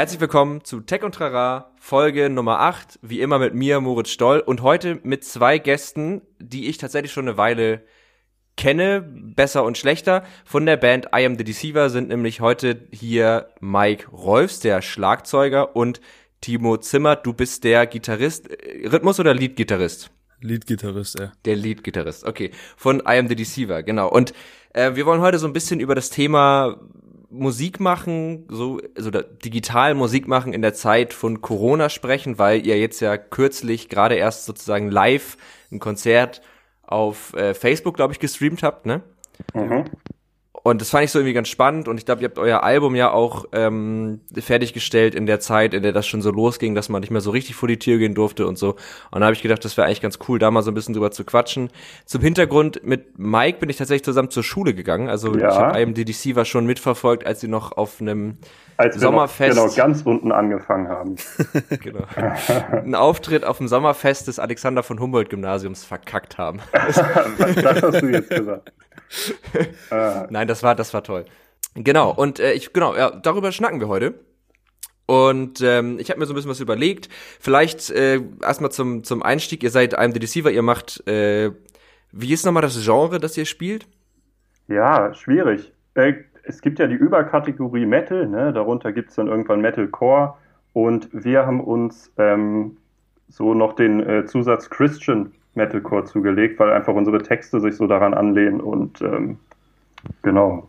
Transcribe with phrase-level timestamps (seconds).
[0.00, 4.40] Herzlich willkommen zu Tech und Trara, Folge Nummer 8, wie immer mit mir, Moritz Stoll,
[4.40, 7.82] und heute mit zwei Gästen, die ich tatsächlich schon eine Weile
[8.56, 10.24] kenne, besser und schlechter.
[10.46, 15.76] Von der Band I Am The Deceiver sind nämlich heute hier Mike Rolfs, der Schlagzeuger,
[15.76, 16.00] und
[16.40, 18.48] Timo Zimmer, du bist der Gitarrist,
[18.90, 20.10] Rhythmus- oder Lead-Gitarrist?
[20.40, 21.32] Lead-Gitarrist, ja.
[21.44, 22.52] Der Lead-Gitarrist, okay.
[22.78, 24.08] Von I Am The Deceiver, genau.
[24.08, 24.32] Und
[24.72, 26.80] äh, wir wollen heute so ein bisschen über das Thema
[27.30, 32.78] Musik machen, so also digital Musik machen in der Zeit von Corona sprechen, weil ihr
[32.78, 35.36] jetzt ja kürzlich gerade erst sozusagen live
[35.70, 36.42] ein Konzert
[36.82, 39.02] auf äh, Facebook, glaube ich, gestreamt habt, ne?
[39.54, 39.84] Mhm.
[40.62, 42.94] Und das fand ich so irgendwie ganz spannend und ich glaube, ihr habt euer Album
[42.94, 47.00] ja auch ähm, fertiggestellt in der Zeit, in der das schon so losging, dass man
[47.00, 48.76] nicht mehr so richtig vor die Tür gehen durfte und so.
[49.10, 50.92] Und da habe ich gedacht, das wäre eigentlich ganz cool, da mal so ein bisschen
[50.92, 51.70] drüber zu quatschen.
[52.04, 55.08] Zum Hintergrund, mit Mike bin ich tatsächlich zusammen zur Schule gegangen.
[55.08, 55.48] Also ja.
[55.48, 58.36] ich habe IMDDC war schon mitverfolgt, als sie noch auf einem
[58.76, 59.56] als Sommerfest.
[59.56, 61.16] Noch, genau, ganz unten angefangen haben.
[61.82, 62.04] genau.
[62.72, 66.60] Ein Auftritt auf dem Sommerfest des Alexander von Humboldt Gymnasiums verkackt haben.
[66.72, 66.96] das
[67.82, 68.72] hast du jetzt gesagt.
[70.30, 71.24] Nein, das war, das war toll.
[71.74, 74.14] Genau, und äh, ich, genau, ja, darüber schnacken wir heute.
[75.06, 77.08] Und ähm, ich habe mir so ein bisschen was überlegt.
[77.40, 81.50] Vielleicht äh, erstmal zum, zum Einstieg, ihr seid I'm the Deceiver, ihr macht, äh,
[82.12, 83.88] wie ist nochmal das Genre, das ihr spielt?
[84.68, 85.72] Ja, schwierig.
[85.94, 88.52] Äh, es gibt ja die Überkategorie Metal, ne?
[88.52, 90.34] darunter gibt es dann irgendwann Metalcore
[90.72, 92.76] und wir haben uns ähm,
[93.28, 98.14] so noch den äh, Zusatz Christian Metalcore zugelegt, weil einfach unsere Texte sich so daran
[98.14, 99.38] anlehnen und ähm,
[100.22, 100.68] genau.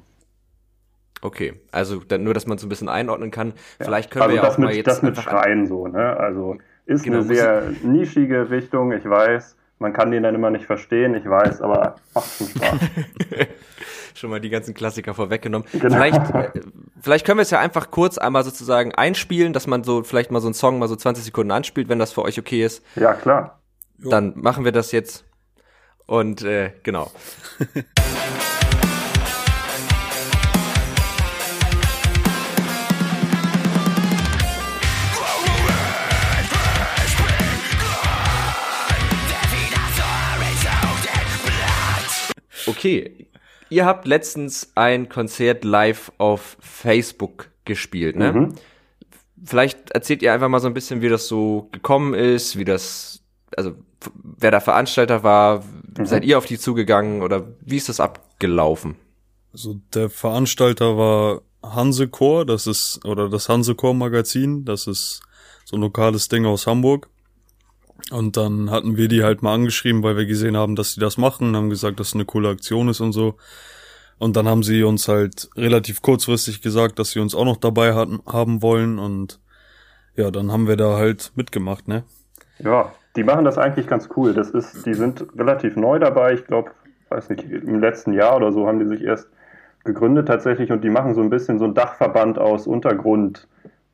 [1.21, 3.49] Okay, also dann nur, dass man so ein bisschen einordnen kann.
[3.79, 3.85] Ja.
[3.85, 6.17] Vielleicht können also wir ja auch mit, mal jetzt das mit Schreien so, ne?
[6.17, 9.55] Also ist genau, eine sehr nischige Richtung, ich weiß.
[9.77, 12.79] Man kann den dann immer nicht verstehen, ich weiß, aber macht schon Spaß.
[14.15, 15.67] schon mal die ganzen Klassiker vorweggenommen.
[15.71, 15.95] Genau.
[15.95, 16.61] Vielleicht, äh,
[17.01, 20.39] vielleicht können wir es ja einfach kurz einmal sozusagen einspielen, dass man so vielleicht mal
[20.39, 22.83] so einen Song mal so 20 Sekunden anspielt, wenn das für euch okay ist.
[22.95, 23.59] Ja, klar.
[23.97, 25.25] Dann machen wir das jetzt.
[26.07, 27.11] Und äh, genau.
[42.81, 43.27] Okay,
[43.69, 48.33] ihr habt letztens ein Konzert live auf Facebook gespielt, ne?
[48.33, 48.55] Mhm.
[49.43, 53.21] Vielleicht erzählt ihr einfach mal so ein bisschen, wie das so gekommen ist, wie das,
[53.55, 53.75] also
[54.23, 55.63] wer der Veranstalter war,
[55.95, 56.07] mhm.
[56.07, 58.95] seid ihr auf die zugegangen oder wie ist das abgelaufen?
[59.53, 65.21] Also der Veranstalter war Hansechor, das ist, oder das Hansechor Magazin, das ist
[65.65, 67.10] so ein lokales Ding aus Hamburg.
[68.09, 71.17] Und dann hatten wir die halt mal angeschrieben, weil wir gesehen haben, dass sie das
[71.17, 73.35] machen, haben gesagt, dass es eine coole Aktion ist und so.
[74.17, 77.95] Und dann haben sie uns halt relativ kurzfristig gesagt, dass sie uns auch noch dabei
[77.95, 79.39] hatten, haben wollen und
[80.15, 82.03] ja, dann haben wir da halt mitgemacht, ne?
[82.59, 84.33] Ja, die machen das eigentlich ganz cool.
[84.33, 86.33] Das ist, die sind relativ neu dabei.
[86.33, 86.71] Ich glaube,
[87.09, 89.27] weiß nicht, im letzten Jahr oder so haben die sich erst
[89.83, 93.47] gegründet tatsächlich und die machen so ein bisschen so ein Dachverband aus Untergrundmusik.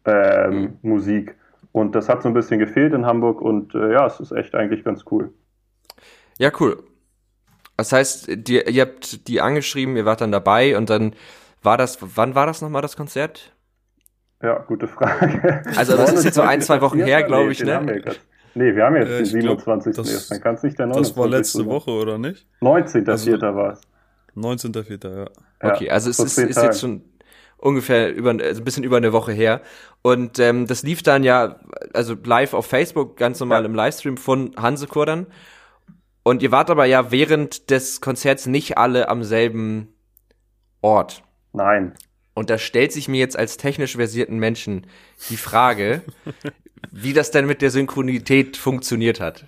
[0.06, 1.36] Ähm, mhm.
[1.78, 4.56] Und das hat so ein bisschen gefehlt in Hamburg und äh, ja, es ist echt
[4.56, 5.32] eigentlich ganz cool.
[6.40, 6.84] Ja, cool.
[7.78, 11.14] Das heißt, die, ihr habt die angeschrieben, ihr wart dann dabei und dann
[11.62, 13.54] war das, wann war das nochmal das Konzert?
[14.42, 15.62] Ja, gute Frage.
[15.76, 18.02] Also das ist jetzt so ein, zwei Wochen her, glaube ich, ne?
[18.56, 19.94] Nee, wir haben jetzt äh, den 27.
[19.94, 21.14] Glaub, das, Dann kann es nicht der 29.
[21.14, 22.48] Das war letzte Woche, oder nicht?
[22.62, 23.10] 19.04.
[23.12, 23.82] Also, war es.
[24.36, 25.28] 19.04., ja.
[25.62, 27.04] Okay, also es ist, ist jetzt schon
[27.68, 29.62] ungefähr über, also ein bisschen über eine Woche her.
[30.02, 31.60] Und ähm, das lief dann ja,
[31.94, 33.66] also live auf Facebook, ganz normal ja.
[33.66, 35.28] im Livestream von Hansekor dann.
[36.24, 39.94] Und ihr wart aber ja während des Konzerts nicht alle am selben
[40.82, 41.24] Ort.
[41.52, 41.94] Nein.
[42.34, 44.88] Und da stellt sich mir jetzt als technisch versierten Menschen
[45.30, 46.04] die Frage,
[46.92, 49.46] wie das denn mit der Synchronität funktioniert hat.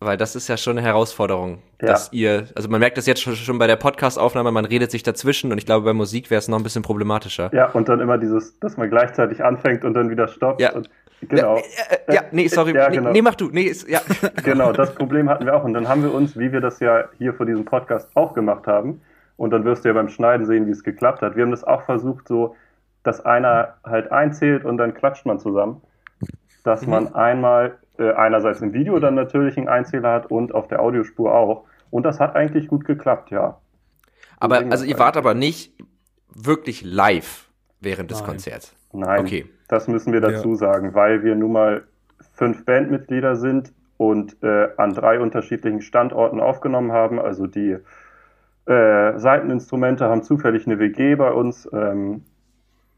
[0.00, 1.88] Weil das ist ja schon eine Herausforderung, ja.
[1.88, 5.52] dass ihr, also man merkt das jetzt schon, bei der Podcast-Aufnahme, man redet sich dazwischen
[5.52, 7.50] und ich glaube, bei Musik wäre es noch ein bisschen problematischer.
[7.54, 10.60] Ja, und dann immer dieses, dass man gleichzeitig anfängt und dann wieder stoppt.
[10.60, 10.72] Ja.
[10.72, 10.90] Und,
[11.22, 11.56] genau.
[11.56, 11.62] Ja,
[12.08, 12.74] äh, ja, nee, sorry.
[12.74, 13.08] Ja, genau.
[13.08, 13.48] nee, nee, mach du.
[13.50, 14.00] Nee, ist, ja.
[14.44, 15.64] Genau, das Problem hatten wir auch.
[15.64, 18.66] Und dann haben wir uns, wie wir das ja hier vor diesem Podcast auch gemacht
[18.66, 19.00] haben,
[19.36, 21.34] und dann wirst du ja beim Schneiden sehen, wie es geklappt hat.
[21.34, 22.54] Wir haben das auch versucht, so,
[23.02, 25.80] dass einer halt einzählt und dann klatscht man zusammen
[26.64, 26.90] dass mhm.
[26.90, 31.34] man einmal äh, einerseits im Video dann natürlich einen Einzähler hat und auf der Audiospur
[31.34, 31.64] auch.
[31.90, 33.58] Und das hat eigentlich gut geklappt, ja.
[34.38, 35.72] Aber also ihr wart aber nicht
[36.34, 37.48] wirklich live
[37.80, 38.28] während des Nein.
[38.30, 38.74] Konzerts.
[38.92, 39.46] Nein, okay.
[39.68, 40.56] das müssen wir dazu ja.
[40.56, 41.84] sagen, weil wir nun mal
[42.32, 47.20] fünf Bandmitglieder sind und äh, an drei unterschiedlichen Standorten aufgenommen haben.
[47.20, 47.76] Also die
[48.66, 52.22] äh, Seiteninstrumente haben zufällig eine WG bei uns ähm,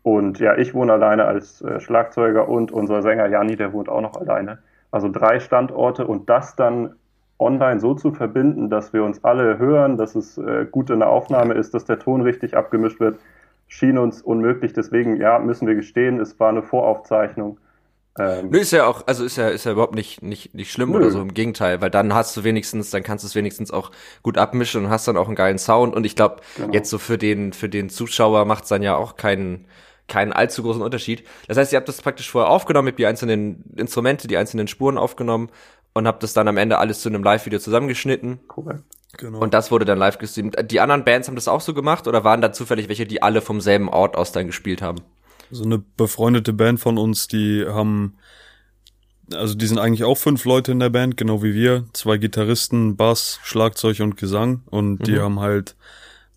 [0.02, 4.00] Und ja, ich wohne alleine als äh, Schlagzeuger und unser Sänger Janni, der wohnt auch
[4.00, 4.58] noch alleine.
[4.96, 6.94] Also drei Standorte und das dann
[7.38, 11.10] online so zu verbinden, dass wir uns alle hören, dass es äh, gut in der
[11.10, 13.18] Aufnahme ist, dass der Ton richtig abgemischt wird,
[13.66, 14.72] schien uns unmöglich.
[14.72, 17.58] Deswegen, ja, müssen wir gestehen, es war eine Voraufzeichnung.
[18.18, 20.92] Ähm, Nö, ist ja auch, also ist ja, ist ja überhaupt nicht, nicht, nicht schlimm
[20.92, 20.96] nö.
[20.96, 23.90] oder so, im Gegenteil, weil dann hast du wenigstens, dann kannst du es wenigstens auch
[24.22, 26.72] gut abmischen und hast dann auch einen geilen Sound und ich glaube, genau.
[26.72, 29.66] jetzt so für den, für den Zuschauer macht es dann ja auch keinen,
[30.08, 31.24] keinen allzu großen Unterschied.
[31.48, 34.98] Das heißt, ihr habt das praktisch vorher aufgenommen, habt die einzelnen Instrumente, die einzelnen Spuren
[34.98, 35.50] aufgenommen
[35.94, 38.40] und habt das dann am Ende alles zu einem Live-Video zusammengeschnitten.
[38.56, 38.82] Cool.
[39.16, 39.38] Genau.
[39.38, 40.56] Und das wurde dann live gestreamt.
[40.70, 43.40] Die anderen Bands haben das auch so gemacht oder waren da zufällig welche, die alle
[43.40, 45.00] vom selben Ort aus dann gespielt haben?
[45.50, 48.18] So eine befreundete Band von uns, die haben,
[49.32, 51.86] also die sind eigentlich auch fünf Leute in der Band, genau wie wir.
[51.92, 54.62] Zwei Gitarristen, Bass, Schlagzeug und Gesang.
[54.66, 55.04] Und mhm.
[55.04, 55.76] die haben halt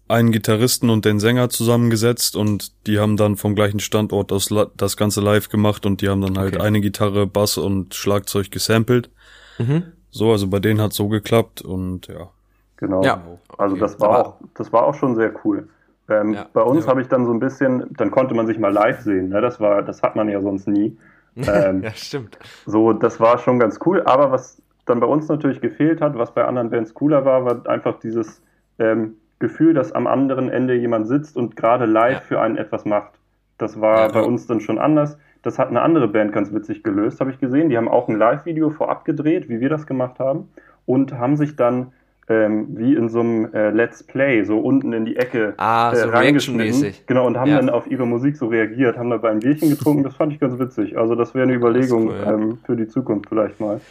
[0.10, 4.98] einen Gitarristen und den Sänger zusammengesetzt und die haben dann vom gleichen Standort das, das
[4.98, 6.66] Ganze live gemacht und die haben dann halt okay.
[6.66, 9.12] eine Gitarre, Bass und Schlagzeug gesampelt.
[9.60, 9.84] Mhm.
[10.10, 12.30] So, also bei denen hat so geklappt und ja.
[12.78, 13.04] Genau.
[13.04, 13.22] Ja.
[13.58, 15.68] Also das war auch, das war auch schon sehr cool.
[16.10, 16.48] Ähm, ja.
[16.54, 16.92] Bei uns ja.
[16.92, 19.30] habe ich dann so ein bisschen, dann konnte man sich mal live sehen.
[19.30, 19.42] Ne?
[19.42, 20.98] Das war, das hat man ja sonst nie.
[21.48, 22.38] Ähm, ja, stimmt.
[22.66, 24.02] So, das war schon ganz cool.
[24.04, 27.66] Aber was dann bei uns natürlich gefehlt hat, was bei anderen Bands cooler war, war
[27.70, 28.42] einfach dieses
[28.78, 33.13] ähm, Gefühl, dass am anderen Ende jemand sitzt und gerade live für einen etwas macht.
[33.57, 35.18] Das war ja, bei uns dann schon anders.
[35.41, 37.69] Das hat eine andere Band ganz witzig gelöst, habe ich gesehen.
[37.69, 40.50] Die haben auch ein Live-Video vorab gedreht, wie wir das gemacht haben,
[40.86, 41.94] und haben sich dann
[42.27, 45.95] ähm, wie in so einem äh, Let's Play, so unten in die Ecke ah, äh,
[45.95, 47.06] so reactionmäßig.
[47.07, 47.57] Genau, und haben ja.
[47.57, 50.59] dann auf ihre Musik so reagiert, haben dabei ein Bierchen getrunken, das fand ich ganz
[50.59, 50.97] witzig.
[50.97, 52.33] Also das wäre eine Überlegung cool, ja.
[52.33, 53.81] ähm, für die Zukunft vielleicht mal.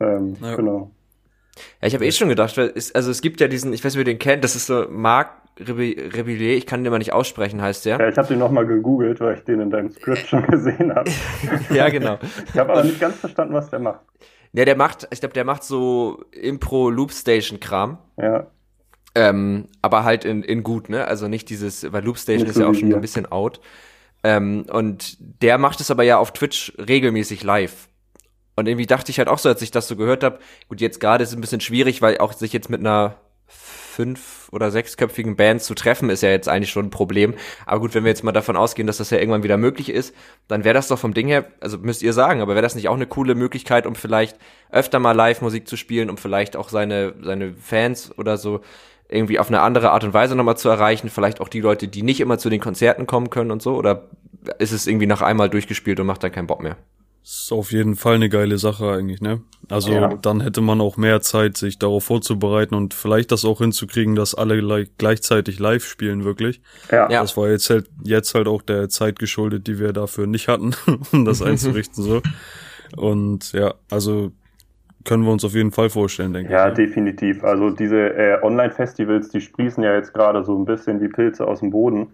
[0.00, 0.36] Ähm.
[0.56, 0.90] Genau.
[1.80, 3.94] Ja, ich habe eh schon gedacht, weil es, also es gibt ja diesen, ich weiß
[3.94, 7.60] nicht, ihr den kennt, das ist so Marc Rebillet, ich kann den mal nicht aussprechen,
[7.60, 7.98] heißt der.
[7.98, 11.10] Ja, ich habe den nochmal gegoogelt, weil ich den in deinem Script schon gesehen habe.
[11.70, 12.18] ja, genau.
[12.46, 14.00] ich habe aber nicht ganz verstanden, was der macht.
[14.52, 17.98] Ja, der macht, ich glaube, der macht so Impro-Loopstation-Kram.
[18.16, 18.46] Ja.
[19.14, 21.06] Ähm, aber halt in, in gut, ne?
[21.06, 23.60] Also nicht dieses, weil Loopstation ist ja auch schon ein bisschen out.
[24.24, 27.88] Ähm, und der macht es aber ja auf Twitch regelmäßig live.
[28.54, 30.38] Und irgendwie dachte ich halt auch so, als ich das so gehört habe,
[30.68, 33.16] gut, jetzt gerade ist es ein bisschen schwierig, weil auch sich jetzt mit einer
[33.92, 37.34] fünf- oder sechsköpfigen Band zu treffen, ist ja jetzt eigentlich schon ein Problem.
[37.66, 40.14] Aber gut, wenn wir jetzt mal davon ausgehen, dass das ja irgendwann wieder möglich ist,
[40.48, 42.88] dann wäre das doch vom Ding her, also müsst ihr sagen, aber wäre das nicht
[42.88, 44.38] auch eine coole Möglichkeit, um vielleicht
[44.70, 48.62] öfter mal Live-Musik zu spielen, um vielleicht auch seine, seine Fans oder so
[49.08, 52.02] irgendwie auf eine andere Art und Weise nochmal zu erreichen, vielleicht auch die Leute, die
[52.02, 54.08] nicht immer zu den Konzerten kommen können und so, oder
[54.58, 56.76] ist es irgendwie nach einmal durchgespielt und macht dann keinen Bock mehr?
[57.22, 59.40] Ist auf jeden Fall eine geile Sache eigentlich, ne?
[59.70, 60.08] Also ja.
[60.08, 64.34] dann hätte man auch mehr Zeit, sich darauf vorzubereiten und vielleicht das auch hinzukriegen, dass
[64.34, 66.60] alle gleichzeitig live spielen, wirklich.
[66.90, 67.08] Ja.
[67.08, 70.74] Das war jetzt halt, jetzt halt auch der Zeit geschuldet, die wir dafür nicht hatten,
[71.12, 72.22] um das einzurichten, so.
[72.96, 74.32] Und ja, also
[75.04, 76.78] können wir uns auf jeden Fall vorstellen, denke ja, ich.
[76.78, 77.42] Ja, definitiv.
[77.44, 81.60] Also diese äh, Online-Festivals, die sprießen ja jetzt gerade so ein bisschen wie Pilze aus
[81.60, 82.08] dem Boden.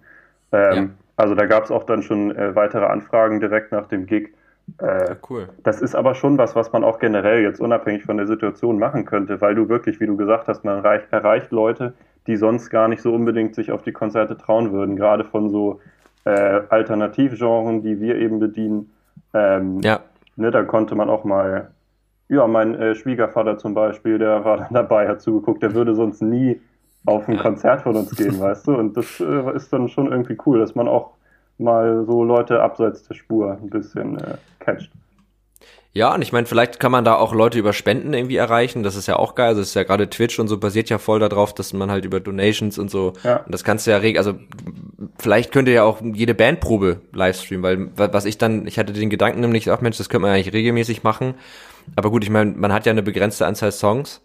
[0.52, 0.88] Ähm, ja.
[1.16, 4.30] Also da gab es auch dann schon äh, weitere Anfragen direkt nach dem Gig.
[4.78, 5.48] Äh, cool.
[5.62, 9.04] Das ist aber schon was, was man auch generell jetzt unabhängig von der Situation machen
[9.04, 11.94] könnte, weil du wirklich, wie du gesagt hast, man reich, erreicht Leute,
[12.26, 15.80] die sonst gar nicht so unbedingt sich auf die Konzerte trauen würden, gerade von so
[16.24, 18.92] äh, Alternativgenren, die wir eben bedienen.
[19.32, 20.00] Ähm, ja.
[20.36, 21.70] Ne, da konnte man auch mal,
[22.28, 26.22] ja, mein äh, Schwiegervater zum Beispiel, der war dann dabei, hat zugeguckt, der würde sonst
[26.22, 26.60] nie
[27.06, 28.76] auf ein Konzert von uns gehen, weißt du?
[28.76, 31.12] Und das äh, ist dann schon irgendwie cool, dass man auch
[31.58, 34.90] mal so Leute abseits der Spur ein bisschen äh, catcht.
[35.92, 38.82] Ja, und ich meine, vielleicht kann man da auch Leute über Spenden irgendwie erreichen.
[38.82, 39.48] Das ist ja auch geil.
[39.48, 42.20] Also ist ja gerade Twitch und so basiert ja voll darauf, dass man halt über
[42.20, 43.14] Donations und so.
[43.24, 43.38] Ja.
[43.38, 44.18] Und das kannst du ja reg.
[44.18, 44.34] Also
[45.18, 49.40] vielleicht könnte ja auch jede Bandprobe livestreamen, weil was ich dann, ich hatte den Gedanken
[49.40, 51.34] nämlich auch, Mensch, das könnte man eigentlich regelmäßig machen.
[51.96, 54.22] Aber gut, ich meine, man hat ja eine begrenzte Anzahl Songs.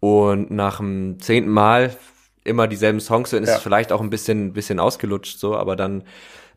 [0.00, 1.90] Und nach dem zehnten Mal
[2.44, 3.56] immer dieselben Songs, dann ist ja.
[3.56, 6.04] es vielleicht auch ein bisschen, bisschen ausgelutscht so, aber dann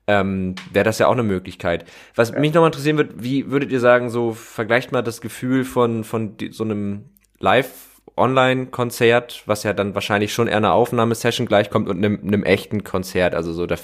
[0.08, 1.86] ähm, wäre das ja auch eine Möglichkeit.
[2.16, 2.40] Was ja.
[2.40, 6.38] mich nochmal interessieren wird, wie würdet ihr sagen, so vergleicht mal das Gefühl von, von
[6.38, 7.06] die, so einem
[7.40, 13.36] Live-Online-Konzert, was ja dann wahrscheinlich schon eher einer Aufnahmesession gleichkommt und einem, einem echten Konzert.
[13.36, 13.76] Also so, da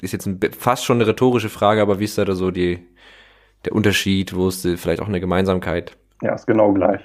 [0.00, 2.84] ist jetzt ein, fast schon eine rhetorische Frage, aber wie ist da so die,
[3.64, 5.96] der Unterschied, wo ist vielleicht auch eine Gemeinsamkeit?
[6.22, 7.00] Ja, ist genau gleich.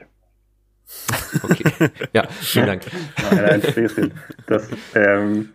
[1.41, 1.89] Okay.
[2.13, 2.83] Ja, vielen Dank.
[3.31, 4.13] Nein, ein Späßchen.
[4.47, 5.49] Das, ähm,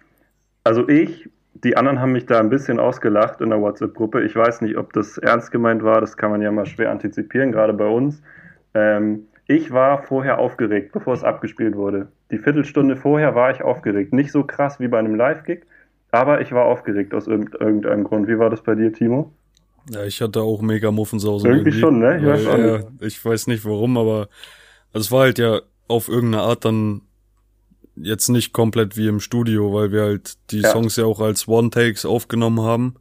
[0.64, 1.28] also ich,
[1.64, 4.22] die anderen haben mich da ein bisschen ausgelacht in der WhatsApp-Gruppe.
[4.24, 6.00] Ich weiß nicht, ob das ernst gemeint war.
[6.00, 8.22] Das kann man ja mal schwer antizipieren, gerade bei uns.
[8.74, 12.08] Ähm, ich war vorher aufgeregt, bevor es abgespielt wurde.
[12.30, 14.12] Die Viertelstunde vorher war ich aufgeregt.
[14.12, 15.62] Nicht so krass wie bei einem Live-Gig,
[16.10, 18.28] Aber ich war aufgeregt aus irgendeinem Grund.
[18.28, 19.32] Wie war das bei dir, Timo?
[19.90, 21.50] Ja, ich hatte auch mega Muffensausen.
[21.50, 21.80] Irgendwie, irgendwie.
[21.80, 22.18] schon, ne?
[22.18, 24.28] Ich, Weil, weiß auch ja, ich weiß nicht warum, aber
[24.92, 27.02] es war halt ja auf irgendeine Art dann
[27.96, 30.70] jetzt nicht komplett wie im Studio, weil wir halt die ja.
[30.70, 32.94] Songs ja auch als One-Takes aufgenommen haben.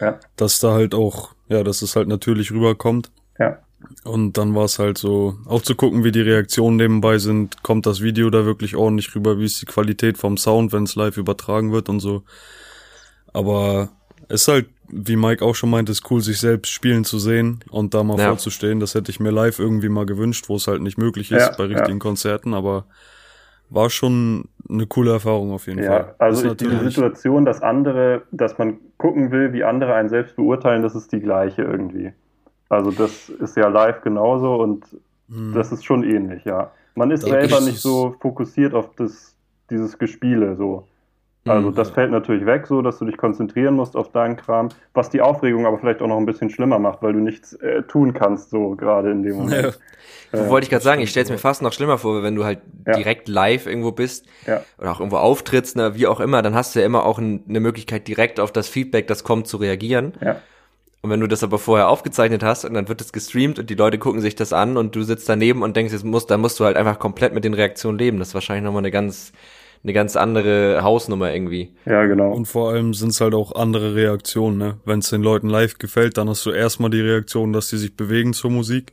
[0.00, 0.18] Ja.
[0.36, 3.10] Dass da halt auch, ja, dass es halt natürlich rüberkommt.
[3.38, 3.58] Ja.
[4.04, 7.86] Und dann war es halt so, auch zu gucken, wie die Reaktionen nebenbei sind, kommt
[7.86, 11.16] das Video da wirklich ordentlich rüber, wie ist die Qualität vom Sound, wenn es live
[11.16, 12.22] übertragen wird und so.
[13.32, 13.90] Aber
[14.32, 17.60] es ist halt, wie Mike auch schon meint, ist cool, sich selbst spielen zu sehen
[17.70, 18.28] und da mal ja.
[18.28, 18.80] vorzustehen.
[18.80, 21.54] Das hätte ich mir live irgendwie mal gewünscht, wo es halt nicht möglich ist ja,
[21.56, 21.98] bei richtigen ja.
[21.98, 22.84] Konzerten, aber
[23.68, 26.14] war schon eine coole Erfahrung auf jeden ja, Fall.
[26.18, 30.82] Also ich, diese Situation, dass andere, dass man gucken will, wie andere einen selbst beurteilen,
[30.82, 32.12] das ist die gleiche irgendwie.
[32.70, 34.84] Also das ist ja live genauso und
[35.28, 35.52] hm.
[35.54, 36.70] das ist schon ähnlich, ja.
[36.94, 39.34] Man ist da selber nicht so fokussiert auf das,
[39.68, 40.86] dieses Gespiele so.
[41.44, 45.10] Also das fällt natürlich weg, so dass du dich konzentrieren musst auf deinen Kram, was
[45.10, 48.12] die Aufregung aber vielleicht auch noch ein bisschen schlimmer macht, weil du nichts äh, tun
[48.12, 49.78] kannst, so gerade in dem Moment.
[50.32, 50.38] Ja.
[50.38, 52.44] Äh, wollte ich gerade sagen, ich stelle es mir fast noch schlimmer vor, wenn du
[52.44, 52.94] halt ja.
[52.94, 54.62] direkt live irgendwo bist ja.
[54.78, 57.44] oder auch irgendwo auftrittst, ne, wie auch immer, dann hast du ja immer auch ein,
[57.48, 60.14] eine Möglichkeit, direkt auf das Feedback, das kommt, zu reagieren.
[60.20, 60.36] Ja.
[61.02, 63.74] Und wenn du das aber vorher aufgezeichnet hast und dann wird es gestreamt und die
[63.74, 66.60] Leute gucken sich das an und du sitzt daneben und denkst, jetzt musst, da musst
[66.60, 68.18] du halt einfach komplett mit den Reaktionen leben.
[68.20, 69.32] Das ist wahrscheinlich nochmal eine ganz,
[69.82, 71.74] eine ganz andere Hausnummer irgendwie.
[71.86, 72.32] Ja, genau.
[72.32, 74.80] Und vor allem sind es halt auch andere Reaktionen, ne?
[74.84, 77.96] Wenn es den Leuten live gefällt, dann hast du erstmal die Reaktion, dass die sich
[77.96, 78.92] bewegen zur Musik.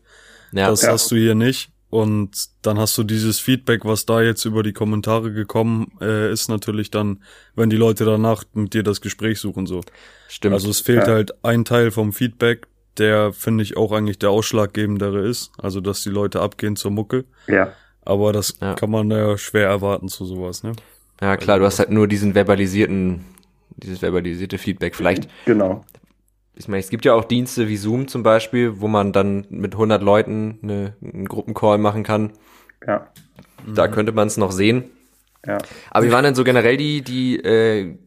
[0.51, 0.69] Ja.
[0.69, 0.91] Das ja.
[0.91, 1.71] hast du hier nicht.
[1.91, 6.47] Und dann hast du dieses Feedback, was da jetzt über die Kommentare gekommen äh, ist,
[6.47, 7.23] natürlich dann,
[7.55, 9.81] wenn die Leute danach mit dir das Gespräch suchen, so.
[10.27, 10.53] Stimmt.
[10.53, 11.13] Also es fehlt ja.
[11.13, 12.67] halt ein Teil vom Feedback,
[12.99, 15.51] der finde ich auch eigentlich der ausschlaggebendere ist.
[15.57, 17.25] Also, dass die Leute abgehen zur Mucke.
[17.47, 17.73] Ja.
[18.03, 18.73] Aber das ja.
[18.75, 20.73] kann man ja schwer erwarten zu sowas, ne?
[21.21, 23.25] Ja, klar, also, du hast halt nur diesen verbalisierten,
[23.75, 24.95] dieses verbalisierte Feedback.
[24.95, 25.83] Vielleicht, genau
[26.59, 29.73] ich meine, es gibt ja auch Dienste wie Zoom zum Beispiel, wo man dann mit
[29.73, 32.33] 100 Leuten eine, einen Gruppencall machen kann.
[32.85, 33.07] Ja.
[33.65, 33.91] Da mhm.
[33.91, 34.83] könnte man es noch sehen.
[35.47, 35.57] Ja.
[35.89, 37.97] Aber wie waren denn so generell die, die, äh,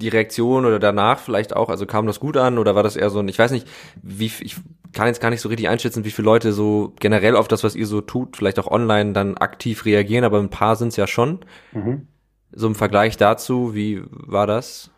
[0.00, 1.68] die Reaktion oder danach vielleicht auch?
[1.68, 3.68] Also kam das gut an oder war das eher so ein, ich weiß nicht,
[4.02, 4.56] wie, ich
[4.92, 7.74] kann jetzt gar nicht so richtig einschätzen, wie viele Leute so generell auf das, was
[7.74, 11.06] ihr so tut, vielleicht auch online dann aktiv reagieren, aber ein paar sind es ja
[11.06, 11.40] schon.
[11.72, 12.06] Mhm.
[12.52, 14.90] So im Vergleich dazu, wie war das?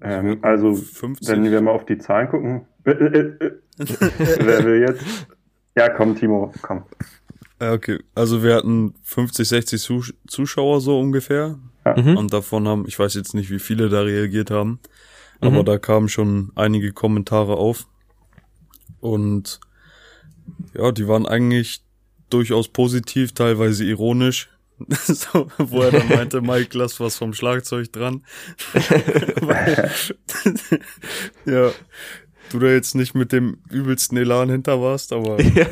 [0.00, 1.28] Ähm, also, 50.
[1.28, 2.66] wenn wir mal auf die Zahlen gucken.
[2.84, 5.04] Äh, äh, äh, wer will jetzt?
[5.76, 6.82] Ja, komm, Timo, komm.
[7.60, 11.58] Okay, also wir hatten 50, 60 Zuschauer so ungefähr.
[11.84, 12.00] Ja.
[12.00, 12.16] Mhm.
[12.16, 14.80] Und davon haben, ich weiß jetzt nicht, wie viele da reagiert haben,
[15.40, 15.64] aber mhm.
[15.64, 17.86] da kamen schon einige Kommentare auf.
[19.00, 19.60] Und
[20.74, 21.82] ja, die waren eigentlich
[22.30, 24.48] durchaus positiv, teilweise ironisch.
[24.88, 28.24] so, wo er dann meinte, Mike, lass was vom Schlagzeug dran.
[31.46, 31.70] ja,
[32.50, 35.66] du da jetzt nicht mit dem übelsten Elan hinter warst, aber ja,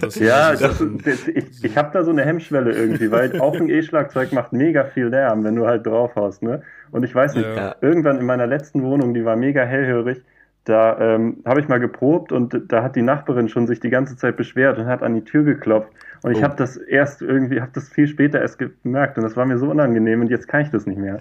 [0.00, 3.68] das, ja das, das, ich, ich habe da so eine Hemmschwelle irgendwie, weil auch ein
[3.68, 6.62] E-Schlagzeug macht mega viel Lärm, wenn du halt drauf hast, ne?
[6.92, 7.74] Und ich weiß nicht, ja.
[7.80, 10.22] irgendwann in meiner letzten Wohnung, die war mega hellhörig,
[10.66, 14.16] da ähm, habe ich mal geprobt und da hat die Nachbarin schon sich die ganze
[14.16, 15.92] Zeit beschwert und hat an die Tür geklopft.
[16.22, 16.42] Und ich oh.
[16.42, 19.70] habe das erst irgendwie, habe das viel später erst gemerkt und das war mir so
[19.70, 21.20] unangenehm und jetzt kann ich das nicht mehr.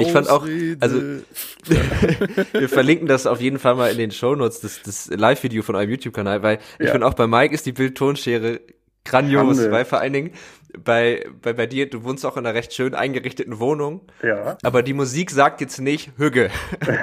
[0.00, 0.46] Ich fand auch,
[0.80, 1.02] also
[2.52, 5.90] wir verlinken das auf jeden Fall mal in den Shownotes, das, das Live-Video von eurem
[5.90, 6.92] YouTube-Kanal, weil ich ja.
[6.92, 8.60] finde auch bei Mike ist die Bildtonschere
[9.04, 9.70] grandios, Handel.
[9.70, 10.30] weil vor allen Dingen
[10.82, 14.02] bei, bei, bei dir, du wohnst auch in einer recht schön eingerichteten Wohnung.
[14.22, 14.56] Ja.
[14.62, 16.50] Aber die Musik sagt jetzt nicht Hügge.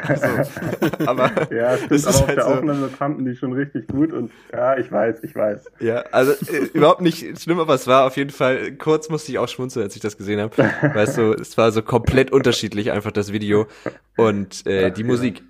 [0.07, 0.25] also,
[1.05, 2.49] aber ja, es ist aber auf halt der so.
[2.51, 5.71] Aufnahme fanden die schon richtig gut und ja, ich weiß, ich weiß.
[5.79, 9.39] Ja, also äh, überhaupt nicht schlimm, aber es war auf jeden Fall, kurz musste ich
[9.39, 10.55] auch schmunzeln, als ich das gesehen habe.
[10.57, 13.67] weißt du, es war so komplett unterschiedlich einfach das Video
[14.17, 15.07] und äh, die ja.
[15.07, 15.43] Musik.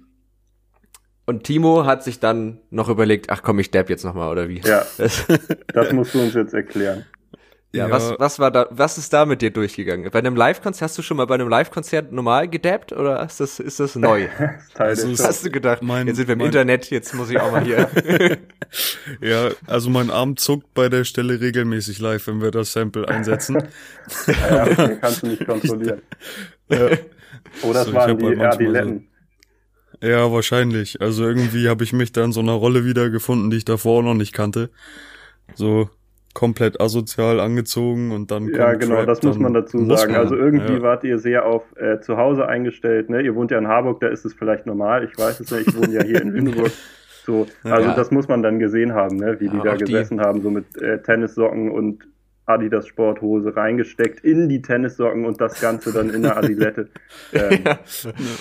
[1.25, 4.59] Und Timo hat sich dann noch überlegt, ach komm, ich dab jetzt nochmal, oder wie?
[4.61, 7.05] Ja, das musst du uns jetzt erklären.
[7.73, 10.11] Ja, ja, was, was war da, was ist da mit dir durchgegangen?
[10.11, 13.61] Bei einem Live-Konzert, hast du schon mal bei einem Live-Konzert normal gedappt oder ist das,
[13.61, 14.27] ist das neu?
[14.73, 17.49] das also, hast du gedacht, mein, jetzt sind wir im Internet, jetzt muss ich auch
[17.49, 17.89] mal hier.
[19.21, 23.55] ja, also mein Arm zuckt bei der Stelle regelmäßig live, wenn wir das Sample einsetzen.
[24.27, 24.65] ja,
[24.99, 26.01] kannst du nicht kontrollieren.
[26.67, 26.89] ja.
[27.63, 29.01] Oder es waren die halt.
[30.01, 30.99] So, ja, wahrscheinlich.
[30.99, 34.13] Also irgendwie habe ich mich da in so einer Rolle wiedergefunden, die ich davor noch
[34.13, 34.71] nicht kannte.
[35.55, 35.89] So,
[36.33, 40.11] komplett asozial angezogen und dann Ja, genau, Trap, das muss man dazu sagen.
[40.11, 40.81] Man, also irgendwie ja.
[40.81, 43.21] wart ihr sehr auf äh, zu Hause eingestellt, ne?
[43.21, 45.77] Ihr wohnt ja in Harburg, da ist es vielleicht normal, ich weiß es nicht, ich
[45.77, 46.71] wohne ja hier in Lüneburg.
[47.25, 47.95] So, also ja.
[47.95, 49.39] das muss man dann gesehen haben, ne?
[49.39, 50.23] wie die ja, da gesessen die.
[50.23, 52.03] haben, so mit äh, Tennissocken und
[52.45, 56.89] Adidas Sporthose reingesteckt in die Tennissocken und das Ganze dann in der Adilette.
[57.33, 57.63] ähm,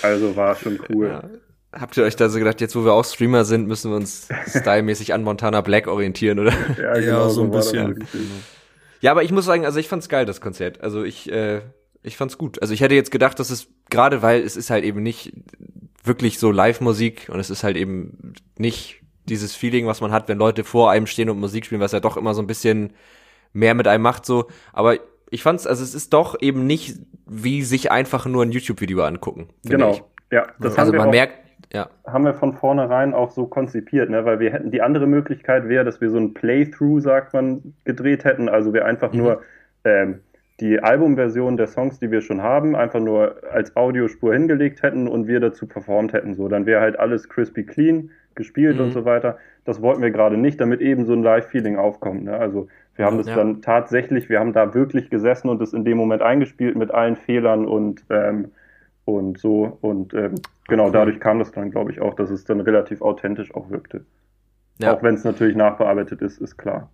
[0.01, 1.21] also war schon cool.
[1.73, 4.27] Habt ihr euch da so gedacht, jetzt wo wir auch Streamer sind, müssen wir uns
[4.47, 6.51] stylmäßig an Genau Black orientieren, oder?
[6.77, 8.05] Ja, genau, ja so ein bisschen.
[8.99, 10.81] Ja, aber ich muss sagen, also ich fand's geil, das Konzert.
[10.81, 11.61] Also ich, äh,
[12.03, 12.61] ich fand's gut.
[12.61, 15.33] Also ich hätte jetzt gedacht, dass es, gerade weil es ist halt eben nicht
[16.03, 20.37] wirklich so Live-Musik und es ist halt eben nicht dieses Feeling, was man hat, wenn
[20.37, 22.93] Leute vor einem stehen und Musik spielen, was ja doch immer so ein bisschen
[23.53, 24.47] mehr mit einem macht, so.
[24.73, 24.97] Aber
[25.29, 29.47] ich fand's, also es ist doch eben nicht wie sich einfach nur ein YouTube-Video angucken.
[29.63, 29.91] Genau.
[29.91, 30.03] Ich.
[30.31, 31.40] Ja, das also man merkt,
[31.73, 31.89] ja.
[32.05, 34.25] Haben wir von vornherein auch so konzipiert, ne?
[34.25, 38.25] weil wir hätten, die andere Möglichkeit wäre, dass wir so ein Playthrough, sagt man, gedreht
[38.25, 38.49] hätten.
[38.49, 39.19] Also wir einfach mhm.
[39.19, 39.41] nur
[39.83, 40.19] ähm,
[40.59, 45.27] die Albumversion der Songs, die wir schon haben, einfach nur als Audiospur hingelegt hätten und
[45.27, 46.35] wir dazu performt hätten.
[46.35, 48.85] So, dann wäre halt alles crispy clean gespielt mhm.
[48.85, 49.37] und so weiter.
[49.65, 52.25] Das wollten wir gerade nicht, damit eben so ein Live-Feeling aufkommt.
[52.25, 52.37] Ne?
[52.37, 53.35] Also wir haben das ja.
[53.35, 57.15] dann tatsächlich, wir haben da wirklich gesessen und das in dem Moment eingespielt mit allen
[57.15, 58.51] Fehlern und ähm,
[59.15, 60.35] und so und ähm,
[60.67, 60.93] genau okay.
[60.93, 64.05] dadurch kam das dann, glaube ich, auch, dass es dann relativ authentisch auch wirkte.
[64.79, 64.95] Ja.
[64.95, 66.89] Auch wenn es natürlich nachbearbeitet ist, ist klar.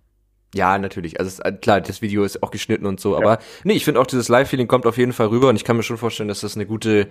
[0.54, 1.20] Ja, natürlich.
[1.20, 3.38] Also es, äh, klar, das Video ist auch geschnitten und so, aber ja.
[3.64, 5.82] nee, ich finde auch dieses Live-Feeling kommt auf jeden Fall rüber und ich kann mir
[5.82, 7.08] schon vorstellen, dass das eine gute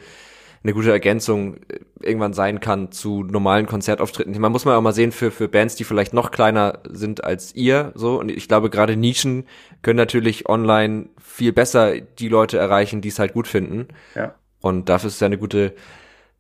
[0.63, 4.39] eine gute Ergänzung äh, irgendwann sein kann zu normalen Konzertauftritten.
[4.39, 7.53] Man muss mal auch mal sehen für für Bands, die vielleicht noch kleiner sind als
[7.55, 9.45] ihr, so und ich glaube gerade Nischen
[9.83, 13.87] können natürlich online viel besser die Leute erreichen, die es halt gut finden.
[14.15, 14.33] Ja.
[14.61, 15.73] Und dafür ist es ja eine gute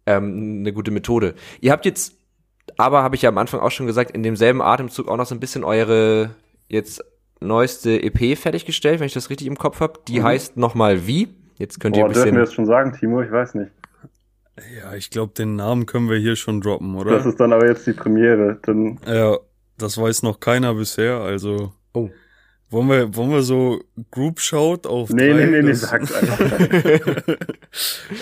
[0.05, 1.35] ähm, eine gute Methode.
[1.61, 2.17] Ihr habt jetzt
[2.75, 5.35] aber habe ich ja am Anfang auch schon gesagt, in demselben Atemzug auch noch so
[5.35, 6.31] ein bisschen eure
[6.67, 7.03] jetzt
[7.39, 9.99] neueste EP fertiggestellt, wenn ich das richtig im Kopf habe.
[10.07, 10.23] Die mhm.
[10.23, 11.29] heißt nochmal wie?
[11.57, 12.23] Jetzt könnt ihr ein bisschen.
[12.25, 13.21] Dürfen wir das schon sagen, Timo?
[13.21, 13.71] Ich weiß nicht.
[14.81, 17.11] Ja, ich glaube, den Namen können wir hier schon droppen, oder?
[17.11, 18.57] Das ist dann aber jetzt die Premiere.
[18.63, 19.37] Dann ja,
[19.77, 21.73] das weiß noch keiner bisher, also.
[21.93, 22.09] Oh.
[22.69, 23.81] Wollen wir, wollen wir so
[24.11, 26.39] Group Shout auf Nee, drei, nee, nee, nee, sag's einfach.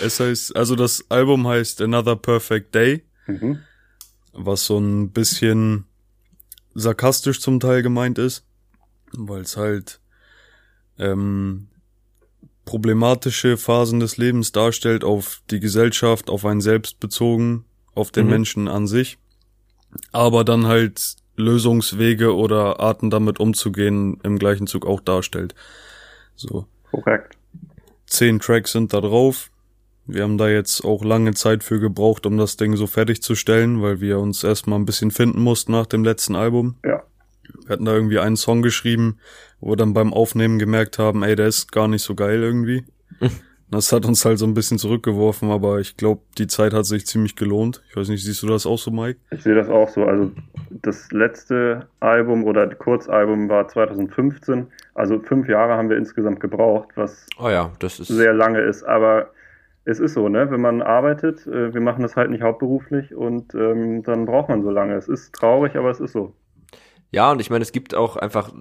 [0.02, 3.58] es heißt, also das Album heißt Another Perfect Day, mhm.
[4.32, 5.86] was so ein bisschen
[6.74, 8.44] sarkastisch zum Teil gemeint ist,
[9.12, 10.00] weil es halt
[10.98, 11.66] ähm,
[12.64, 18.30] problematische Phasen des Lebens darstellt, auf die Gesellschaft, auf einen selbst bezogen, auf den mhm.
[18.30, 19.18] Menschen an sich,
[20.12, 25.54] aber dann halt Lösungswege oder Arten damit umzugehen im gleichen Zug auch darstellt.
[26.34, 26.66] So.
[26.90, 27.36] Korrekt.
[28.06, 29.50] Zehn Tracks sind da drauf.
[30.06, 34.00] Wir haben da jetzt auch lange Zeit für gebraucht, um das Ding so fertigzustellen, weil
[34.00, 36.76] wir uns erstmal ein bisschen finden mussten nach dem letzten Album.
[36.84, 37.02] Ja.
[37.64, 39.18] Wir hatten da irgendwie einen Song geschrieben,
[39.60, 42.84] wo wir dann beim Aufnehmen gemerkt haben, ey, der ist gar nicht so geil irgendwie.
[43.70, 47.06] Das hat uns halt so ein bisschen zurückgeworfen, aber ich glaube, die Zeit hat sich
[47.06, 47.82] ziemlich gelohnt.
[47.88, 49.18] Ich weiß nicht, siehst du das auch so, Mike?
[49.32, 50.04] Ich sehe das auch so.
[50.04, 50.30] Also
[50.70, 54.68] das letzte Album oder Kurzalbum war 2015.
[54.94, 58.84] Also fünf Jahre haben wir insgesamt gebraucht, was oh ja, das ist sehr lange ist.
[58.84, 59.30] Aber
[59.84, 60.50] es ist so, ne?
[60.50, 64.62] Wenn man arbeitet, äh, wir machen das halt nicht hauptberuflich und ähm, dann braucht man
[64.62, 64.94] so lange.
[64.94, 66.34] Es ist traurig, aber es ist so.
[67.12, 68.52] Ja, und ich meine, es gibt auch einfach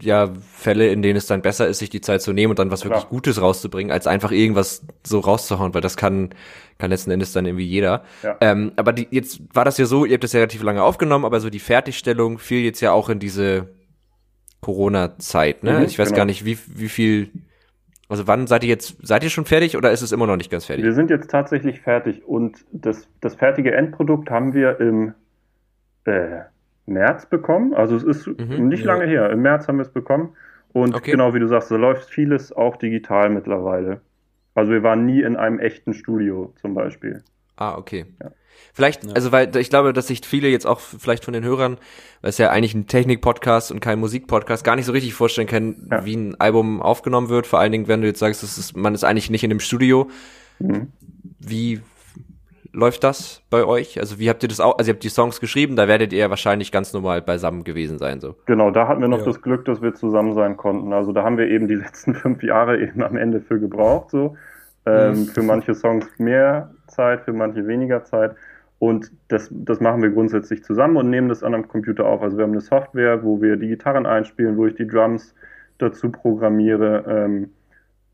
[0.00, 2.70] ja Fälle, in denen es dann besser ist, sich die Zeit zu nehmen und dann
[2.70, 6.30] was wirklich Gutes rauszubringen, als einfach irgendwas so rauszuhauen, weil das kann
[6.78, 8.04] kann letzten Endes dann irgendwie jeder.
[8.22, 8.36] Ja.
[8.42, 11.24] Ähm, aber die, jetzt war das ja so, ihr habt das ja relativ lange aufgenommen,
[11.24, 13.68] aber so die Fertigstellung fiel jetzt ja auch in diese
[14.60, 15.78] Corona-Zeit, ne?
[15.78, 16.18] Mhm, ich weiß genau.
[16.18, 17.30] gar nicht, wie wie viel
[18.08, 20.50] also wann seid ihr jetzt, seid ihr schon fertig oder ist es immer noch nicht
[20.50, 20.84] ganz fertig?
[20.84, 25.14] Wir sind jetzt tatsächlich fertig und das, das fertige Endprodukt haben wir im
[26.04, 26.42] äh,
[26.86, 27.74] März bekommen.
[27.74, 28.92] Also es ist mhm, nicht ja.
[28.92, 29.30] lange her.
[29.30, 30.34] Im März haben wir es bekommen.
[30.72, 31.12] Und okay.
[31.12, 34.00] genau wie du sagst, da läuft vieles auch digital mittlerweile.
[34.54, 37.22] Also wir waren nie in einem echten Studio zum Beispiel.
[37.56, 38.06] Ah, okay.
[38.22, 38.30] Ja.
[38.72, 39.12] Vielleicht, ja.
[39.14, 41.78] also weil ich glaube, dass sich viele jetzt auch vielleicht von den Hörern,
[42.20, 45.88] weil es ja eigentlich ein Technik-Podcast und kein Musik-Podcast, gar nicht so richtig vorstellen können,
[45.90, 46.04] ja.
[46.04, 47.46] wie ein Album aufgenommen wird.
[47.46, 49.60] Vor allen Dingen, wenn du jetzt sagst, das ist, man ist eigentlich nicht in dem
[49.60, 50.08] Studio.
[50.58, 50.92] Mhm.
[51.38, 51.80] Wie
[52.76, 53.98] läuft das bei euch?
[53.98, 56.20] Also wie habt ihr das auch, also ihr habt die Songs geschrieben, da werdet ihr
[56.20, 58.36] ja wahrscheinlich ganz normal beisammen gewesen sein, so.
[58.44, 59.24] Genau, da hatten wir noch ja.
[59.24, 60.92] das Glück, dass wir zusammen sein konnten.
[60.92, 64.36] Also da haben wir eben die letzten fünf Jahre eben am Ende für gebraucht, so.
[64.84, 65.24] Ähm, mhm.
[65.26, 68.36] Für manche Songs mehr Zeit, für manche weniger Zeit.
[68.78, 72.22] Und das, das machen wir grundsätzlich zusammen und nehmen das an einem Computer auf.
[72.22, 75.34] Also wir haben eine Software, wo wir die Gitarren einspielen, wo ich die Drums
[75.78, 77.04] dazu programmiere.
[77.08, 77.50] Ähm,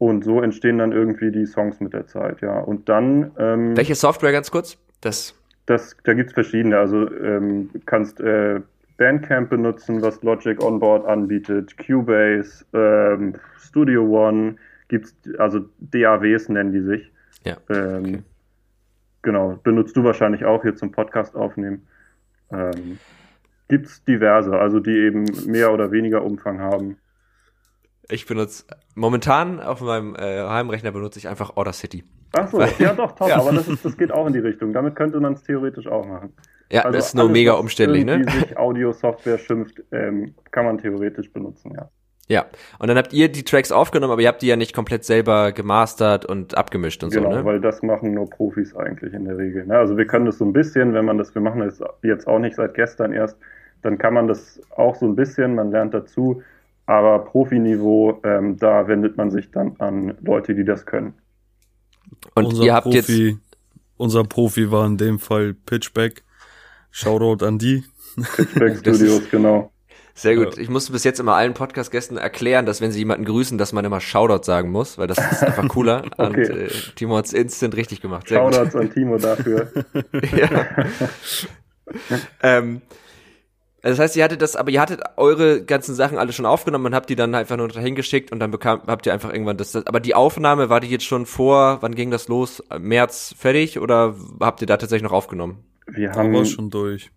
[0.09, 2.59] und so entstehen dann irgendwie die Songs mit der Zeit, ja.
[2.59, 3.31] Und dann.
[3.39, 4.77] Ähm, Welche Software ganz kurz?
[5.01, 5.33] Das.
[5.67, 6.77] das da gibt's verschiedene.
[6.77, 8.61] Also ähm, kannst äh,
[8.97, 14.57] Bandcamp benutzen, was Logic Onboard anbietet, Cubase, ähm, Studio One,
[14.89, 17.13] gibt's, also DAWs nennen die sich.
[17.45, 17.59] Ja.
[17.71, 18.23] Ähm, okay.
[19.23, 21.87] Genau, benutzt du wahrscheinlich auch hier zum Podcast aufnehmen.
[22.51, 22.99] Ähm,
[23.69, 26.97] gibt's diverse, also die eben mehr oder weniger Umfang haben.
[28.09, 32.05] Ich benutze momentan auf meinem äh, Heimrechner benutze ich einfach Order City.
[32.33, 33.39] Ach so, ja doch, top, ja.
[33.39, 34.73] aber das, ist, das geht auch in die Richtung.
[34.73, 36.33] Damit könnte man es theoretisch auch machen.
[36.71, 38.25] Ja, also das ist nur alles, mega umständlich, ne?
[38.25, 41.91] sich Audio-Software schimpft, ähm, kann man theoretisch benutzen, ja.
[42.29, 42.47] Ja,
[42.79, 45.53] und dann habt ihr die Tracks aufgenommen, aber ihr habt die ja nicht komplett selber
[45.53, 47.45] gemastert und abgemischt und genau, so, ne?
[47.45, 49.67] weil das machen nur Profis eigentlich in der Regel.
[49.67, 49.77] Ne?
[49.77, 52.39] Also wir können das so ein bisschen, wenn man das, wir machen das jetzt auch
[52.39, 53.37] nicht seit gestern erst,
[53.83, 56.43] dann kann man das auch so ein bisschen, man lernt dazu,
[56.87, 61.15] aber Profiniveau, ähm, da wendet man sich dann an Leute, die das können.
[62.35, 63.39] Und unser ihr habt Profi, jetzt
[63.97, 66.23] unser Profi war in dem Fall Pitchback.
[66.91, 67.85] Shoutout an die.
[68.37, 69.73] Pitchback Studios, genau.
[70.15, 70.59] Sehr gut.
[70.59, 73.85] Ich musste bis jetzt immer allen Podcast-Gästen erklären, dass wenn sie jemanden grüßen, dass man
[73.85, 76.05] immer Shoutout sagen muss, weil das ist einfach cooler.
[76.19, 76.27] okay.
[76.27, 78.29] Und äh, Timo hat's instant richtig gemacht.
[78.29, 78.81] Sehr Shoutouts gut.
[78.83, 79.73] an Timo dafür.
[80.37, 80.67] ja.
[82.43, 82.83] ähm,
[83.83, 86.87] also das heißt, ihr hattet das, aber ihr hattet eure ganzen Sachen alle schon aufgenommen
[86.87, 89.57] und habt die dann einfach nur dahin geschickt und dann bekam, habt ihr einfach irgendwann
[89.57, 92.63] das, das, aber die Aufnahme war die jetzt schon vor, wann ging das los?
[92.79, 95.65] März fertig oder habt ihr da tatsächlich noch aufgenommen?
[95.89, 97.11] Wir haben war schon durch.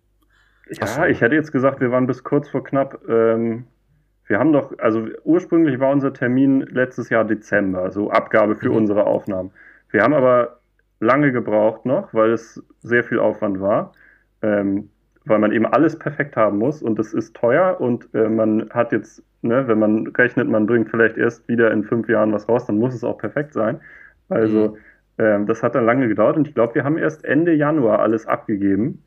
[0.68, 1.04] Ja, so.
[1.04, 3.66] ich hätte jetzt gesagt, wir waren bis kurz vor knapp, ähm,
[4.26, 8.76] wir haben doch, also ursprünglich war unser Termin letztes Jahr Dezember, so Abgabe für mhm.
[8.76, 9.52] unsere Aufnahmen.
[9.90, 10.58] Wir haben aber
[10.98, 13.92] lange gebraucht noch, weil es sehr viel Aufwand war.
[14.42, 14.90] Ähm,
[15.26, 18.92] weil man eben alles perfekt haben muss und das ist teuer und äh, man hat
[18.92, 22.66] jetzt, ne, wenn man rechnet, man bringt vielleicht erst wieder in fünf Jahren was raus,
[22.66, 23.80] dann muss es auch perfekt sein.
[24.28, 24.76] Also mhm.
[25.18, 28.26] ähm, das hat dann lange gedauert und ich glaube, wir haben erst Ende Januar alles
[28.26, 29.02] abgegeben.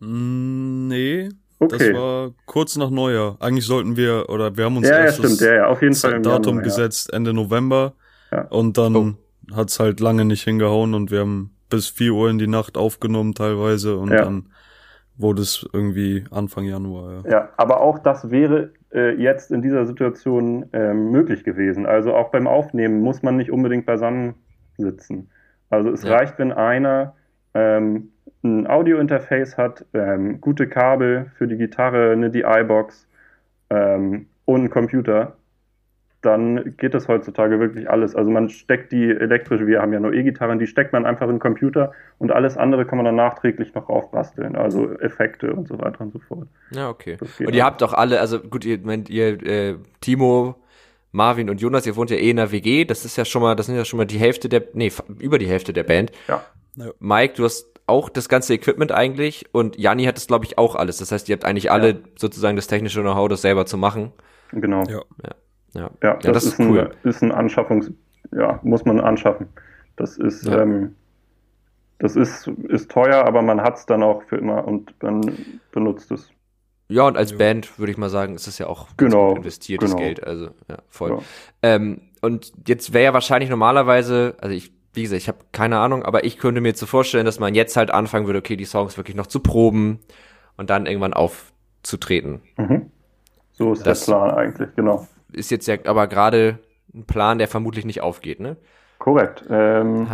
[0.00, 1.28] Mm, nee.
[1.58, 1.92] Okay.
[1.92, 3.36] Das war kurz nach Neujahr.
[3.38, 6.22] Eigentlich sollten wir, oder wir haben uns ja, ja, stimmt, ja, ja, auf jeden Fall
[6.22, 7.92] Datum Januar, gesetzt, Ende November.
[8.32, 8.46] Ja.
[8.46, 9.14] Und dann oh.
[9.54, 13.34] hat's halt lange nicht hingehauen und wir haben bis vier Uhr in die Nacht aufgenommen
[13.34, 14.24] teilweise und ja.
[14.24, 14.46] dann
[15.20, 17.22] wurde es irgendwie Anfang Januar.
[17.24, 21.86] Ja, ja aber auch das wäre äh, jetzt in dieser Situation äh, möglich gewesen.
[21.86, 24.34] Also auch beim Aufnehmen muss man nicht unbedingt beisammen
[24.76, 25.30] sitzen.
[25.68, 26.14] Also es ja.
[26.14, 27.14] reicht, wenn einer
[27.54, 28.10] ähm,
[28.42, 33.06] ein Audio-Interface hat, ähm, gute Kabel für die Gitarre, eine DI-Box
[33.70, 35.36] ähm, und einen Computer
[36.22, 38.14] dann geht das heutzutage wirklich alles.
[38.14, 41.36] Also man steckt die elektrische, wir haben ja nur E-Gitarren, die steckt man einfach in
[41.36, 45.78] den Computer und alles andere kann man dann nachträglich noch aufbasteln, also Effekte und so
[45.78, 46.48] weiter und so fort.
[46.72, 47.16] Ja, okay.
[47.38, 48.78] Und ihr habt auch alle, also gut, ihr,
[49.08, 50.56] ihr äh, Timo,
[51.12, 53.56] Marvin und Jonas, ihr wohnt ja eh in der WG, das ist ja schon mal,
[53.56, 56.12] das sind ja schon mal die Hälfte der, nee, über die Hälfte der Band.
[56.28, 56.44] Ja.
[57.00, 60.76] Mike, du hast auch das ganze Equipment eigentlich und Janni hat es, glaube ich, auch
[60.76, 60.98] alles.
[60.98, 61.98] Das heißt, ihr habt eigentlich alle ja.
[62.16, 64.12] sozusagen das technische Know-how, das selber zu machen.
[64.52, 64.84] Genau.
[64.84, 65.02] Ja.
[65.24, 65.34] ja.
[65.74, 66.80] Ja, ja, das, ja, das ist, ist, cool.
[66.80, 67.92] Ein, ist ein Anschaffungs,
[68.32, 69.48] ja, muss man anschaffen.
[69.96, 70.62] Das ist, ja.
[70.62, 70.94] ähm,
[71.98, 75.20] das ist, ist teuer, aber man hat es dann auch für immer und man
[75.72, 76.30] benutzt es.
[76.88, 77.36] Ja, und als ja.
[77.36, 80.02] Band würde ich mal sagen, ist es ja auch genau, investiertes genau.
[80.02, 80.26] Geld.
[80.26, 81.10] Also, ja, voll.
[81.10, 81.18] Ja.
[81.62, 86.02] Ähm, und jetzt wäre ja wahrscheinlich normalerweise, also ich, wie gesagt, ich habe keine Ahnung,
[86.02, 88.64] aber ich könnte mir jetzt so vorstellen, dass man jetzt halt anfangen würde, okay, die
[88.64, 90.00] Songs wirklich noch zu proben
[90.56, 92.40] und dann irgendwann aufzutreten.
[92.56, 92.90] Mhm.
[93.52, 96.58] So ist das, der Plan eigentlich, genau ist jetzt ja aber gerade
[96.94, 98.56] ein Plan, der vermutlich nicht aufgeht, ne?
[98.98, 99.44] Korrekt.
[99.48, 100.08] Ähm,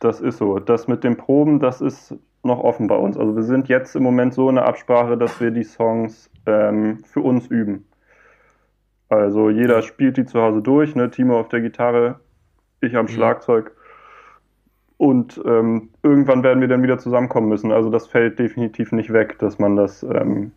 [0.00, 0.58] das ist so.
[0.58, 3.16] Das mit den Proben, das ist noch offen bei uns.
[3.16, 6.98] Also wir sind jetzt im Moment so in der Absprache, dass wir die Songs ähm,
[7.04, 7.86] für uns üben.
[9.08, 11.10] Also jeder spielt die zu Hause durch, ne?
[11.10, 12.20] Timo auf der Gitarre,
[12.80, 13.10] ich am mhm.
[13.10, 13.72] Schlagzeug.
[14.96, 17.72] Und ähm, irgendwann werden wir dann wieder zusammenkommen müssen.
[17.72, 20.52] Also das fällt definitiv nicht weg, dass man das, ähm,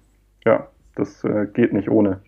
[0.45, 2.21] ja, das äh, geht nicht ohne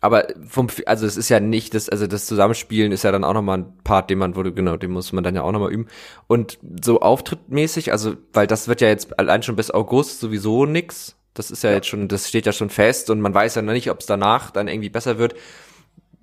[0.00, 3.34] aber vom, also es ist ja nicht das, also das Zusammenspielen ist ja dann auch
[3.34, 5.86] nochmal ein Part, den man wurde, genau, den muss man dann ja auch nochmal üben.
[6.26, 11.16] Und so auftrittmäßig, also, weil das wird ja jetzt allein schon bis August sowieso nix.
[11.34, 11.76] Das ist ja, ja.
[11.76, 14.06] jetzt schon, das steht ja schon fest und man weiß ja noch nicht, ob es
[14.06, 15.34] danach dann irgendwie besser wird.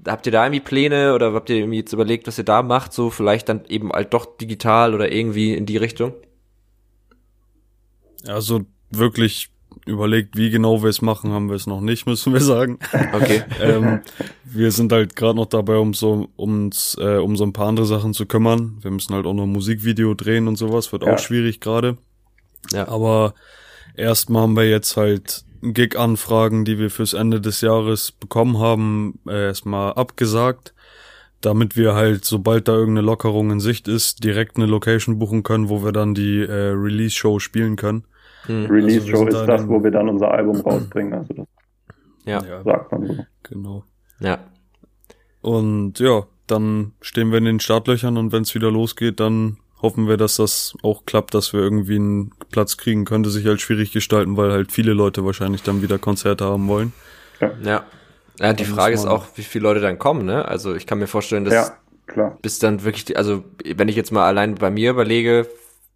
[0.07, 2.93] Habt ihr da irgendwie Pläne oder habt ihr irgendwie jetzt überlegt, was ihr da macht?
[2.93, 6.13] So vielleicht dann eben halt doch digital oder irgendwie in die Richtung?
[8.27, 8.61] Also
[8.91, 9.49] wirklich
[9.85, 12.79] überlegt, wie genau wir es machen, haben wir es noch nicht, müssen wir sagen.
[13.13, 13.43] Okay.
[13.61, 14.01] ähm,
[14.43, 17.85] wir sind halt gerade noch dabei, um so uns äh, um so ein paar andere
[17.85, 18.77] Sachen zu kümmern.
[18.81, 21.13] Wir müssen halt auch noch ein Musikvideo drehen und sowas, wird ja.
[21.13, 21.97] auch schwierig gerade.
[22.71, 22.87] Ja.
[22.87, 23.33] Aber
[23.95, 29.45] erstmal haben wir jetzt halt Gig-Anfragen, die wir fürs Ende des Jahres bekommen haben, äh,
[29.45, 30.73] erstmal abgesagt,
[31.41, 35.69] damit wir halt, sobald da irgendeine Lockerung in Sicht ist, direkt eine Location buchen können,
[35.69, 38.05] wo wir dann die äh, Release-Show spielen können.
[38.47, 38.65] Hm.
[38.65, 41.13] Release-Show also ist das, wo wir dann unser Album rausbringen.
[41.13, 41.47] Also das
[42.25, 42.63] ja.
[42.63, 43.17] sagt man so.
[43.43, 43.83] Genau.
[44.19, 44.39] Ja.
[45.41, 50.07] Und ja, dann stehen wir in den Startlöchern und wenn es wieder losgeht, dann hoffen
[50.07, 53.05] wir, dass das auch klappt, dass wir irgendwie einen Platz kriegen.
[53.05, 56.93] Könnte sich halt schwierig gestalten, weil halt viele Leute wahrscheinlich dann wieder Konzerte haben wollen.
[57.39, 57.51] Ja.
[57.63, 57.85] ja.
[58.39, 60.45] Ja, die Frage ist auch, wie viele Leute dann kommen, ne?
[60.45, 62.37] Also ich kann mir vorstellen, dass ja, klar.
[62.41, 65.47] bis dann wirklich, also wenn ich jetzt mal allein bei mir überlege,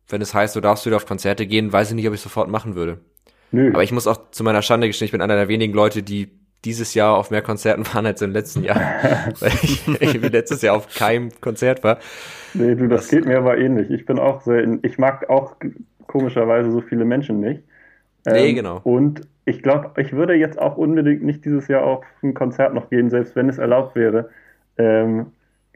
[0.10, 2.50] wenn es heißt, du darfst wieder auf Konzerte gehen, weiß ich nicht, ob ich sofort
[2.50, 3.00] machen würde.
[3.52, 3.70] Nö.
[3.70, 6.30] Aber ich muss auch zu meiner Schande gestehen, ich bin einer der wenigen Leute, die
[6.66, 8.80] dieses Jahr auf mehr Konzerten waren als im letzten Jahr.
[9.40, 12.00] weil ich, ich letztes Jahr auf keinem Konzert war.
[12.54, 13.90] Nee, du, das, das geht mir aber ähnlich.
[13.90, 15.56] Ich bin auch sehr, ich mag auch
[16.08, 17.64] komischerweise so viele Menschen nicht.
[18.26, 18.82] Nee, ähm, genau.
[18.84, 22.90] Und ich glaube, ich würde jetzt auch unbedingt nicht dieses Jahr auf ein Konzert noch
[22.90, 24.30] gehen, selbst wenn es erlaubt wäre.
[24.78, 25.28] Ähm,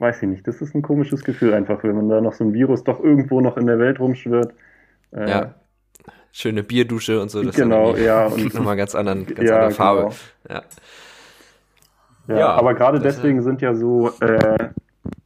[0.04, 0.48] weiß ich nicht.
[0.48, 3.42] Das ist ein komisches Gefühl einfach, wenn man da noch so ein Virus doch irgendwo
[3.42, 4.54] noch in der Welt rumschwirrt.
[5.12, 5.56] Äh, ja.
[6.32, 7.42] Schöne Bierdusche und so.
[7.42, 8.28] Das genau, ja.
[8.28, 10.02] Und nochmal ganz anderen, ganz ja, andere Farbe.
[10.02, 10.60] Genau.
[10.60, 10.64] Ja.
[12.28, 14.70] Ja, ja, aber gerade deswegen sind ja so, äh,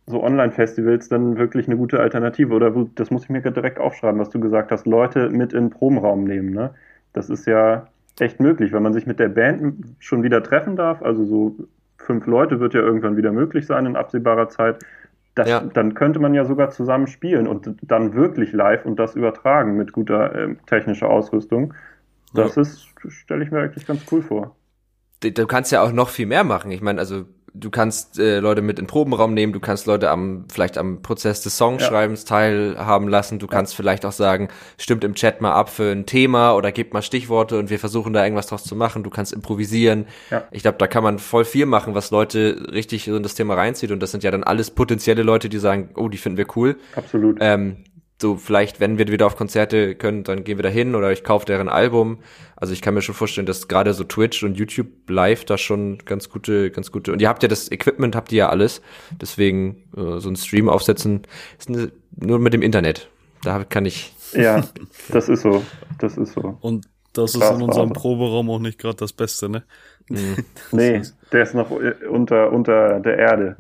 [0.08, 2.54] so Online-Festivals dann wirklich eine gute Alternative.
[2.54, 5.70] Oder das muss ich mir direkt aufschreiben, was du gesagt hast, Leute mit in den
[5.70, 6.52] Probenraum nehmen.
[6.52, 6.72] Ne?
[7.14, 7.88] Das ist ja
[8.20, 11.04] echt möglich, wenn man sich mit der Band schon wieder treffen darf.
[11.04, 11.56] Also so
[11.98, 14.80] fünf Leute wird ja irgendwann wieder möglich sein in absehbarer Zeit.
[15.36, 15.60] Das, ja.
[15.62, 19.92] Dann könnte man ja sogar zusammen spielen und dann wirklich live und das übertragen mit
[19.92, 21.74] guter äh, technischer Ausrüstung.
[22.34, 22.64] Das ja.
[22.64, 24.56] ist, stelle ich mir eigentlich ganz cool vor.
[25.22, 26.72] Du kannst ja auch noch viel mehr machen.
[26.72, 27.26] Ich meine, also
[27.60, 31.02] du kannst äh, Leute mit in den Probenraum nehmen, du kannst Leute am vielleicht am
[31.02, 32.30] Prozess des Songschreibens ja.
[32.30, 36.54] teilhaben lassen, du kannst vielleicht auch sagen, stimmt im Chat mal ab für ein Thema
[36.54, 40.06] oder gebt mal Stichworte und wir versuchen da irgendwas draus zu machen, du kannst improvisieren.
[40.30, 40.48] Ja.
[40.52, 43.56] Ich glaube, da kann man voll viel machen, was Leute richtig so in das Thema
[43.56, 46.48] reinzieht und das sind ja dann alles potenzielle Leute, die sagen, oh, die finden wir
[46.56, 46.78] cool.
[46.96, 47.38] Absolut.
[47.42, 47.78] Ähm,
[48.20, 51.24] so vielleicht, wenn wir wieder auf Konzerte können, dann gehen wir da hin oder ich
[51.24, 52.20] kaufe deren Album.
[52.56, 56.00] Also ich kann mir schon vorstellen, dass gerade so Twitch und YouTube Live da schon
[56.00, 57.14] ganz gute, ganz gute.
[57.14, 58.82] Und ihr habt ja das Equipment, habt ihr ja alles.
[59.22, 61.22] Deswegen äh, so ein Stream aufsetzen
[61.60, 63.10] ist ne, nur mit dem Internet.
[63.44, 64.16] Da kann ich.
[64.34, 64.64] Ja,
[65.10, 65.64] das ist so.
[66.00, 66.58] Das ist so.
[66.62, 69.64] Und das ist in unserem Proberaum auch nicht gerade das Beste, ne?
[70.10, 70.38] Mhm.
[70.72, 71.02] nee,
[71.32, 71.72] der ist noch
[72.10, 73.58] unter, unter der Erde.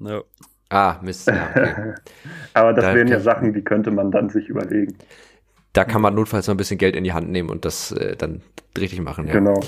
[0.00, 0.22] Ja.
[0.70, 1.26] Ah, Mist.
[1.26, 1.94] Ja, okay.
[2.54, 4.96] Aber das da, wären ja Sachen, die könnte man dann sich überlegen.
[5.72, 8.16] Da kann man notfalls noch ein bisschen Geld in die Hand nehmen und das äh,
[8.16, 8.40] dann
[8.78, 9.26] richtig machen.
[9.26, 9.34] Ja.
[9.34, 9.60] Genau.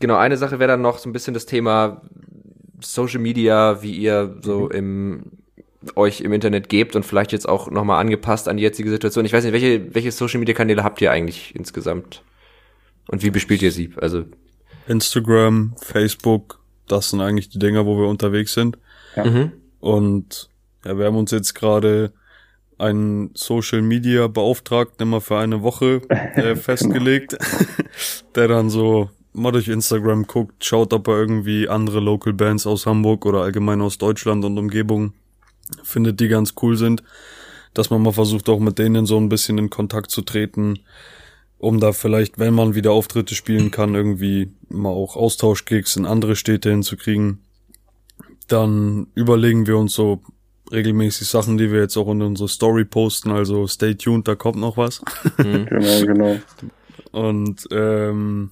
[0.00, 2.02] Genau, eine Sache wäre dann noch so ein bisschen das Thema
[2.80, 4.70] Social Media, wie ihr so mhm.
[4.70, 5.24] im
[5.96, 9.24] euch im Internet gebt und vielleicht jetzt auch nochmal angepasst an die jetzige Situation.
[9.24, 12.22] Ich weiß nicht, welche, welche Social Media Kanäle habt ihr eigentlich insgesamt?
[13.08, 13.92] Und wie bespielt ihr sie?
[13.96, 14.24] Also
[14.88, 18.76] Instagram, Facebook, das sind eigentlich die Dinger, wo wir unterwegs sind.
[19.16, 19.24] Ja.
[19.24, 19.52] Mhm.
[19.80, 20.50] Und
[20.84, 22.12] ja, wir haben uns jetzt gerade
[22.78, 27.36] einen Social Media Beauftragten immer für eine Woche äh, festgelegt,
[28.34, 32.86] der dann so mal durch Instagram guckt, schaut, ob er irgendwie andere Local Bands aus
[32.86, 35.12] Hamburg oder allgemein aus Deutschland und Umgebung
[35.82, 37.02] findet, die ganz cool sind,
[37.74, 40.80] dass man mal versucht auch mit denen so ein bisschen in Kontakt zu treten,
[41.58, 46.34] um da vielleicht, wenn man wieder Auftritte spielen kann, irgendwie mal auch Austauschgigs in andere
[46.34, 47.40] Städte hinzukriegen
[48.52, 50.22] dann überlegen wir uns so
[50.72, 53.30] regelmäßig Sachen, die wir jetzt auch in unsere Story posten.
[53.30, 55.02] Also stay tuned, da kommt noch was.
[55.38, 55.66] Mhm.
[55.70, 56.36] genau, genau.
[57.12, 58.50] Und ähm,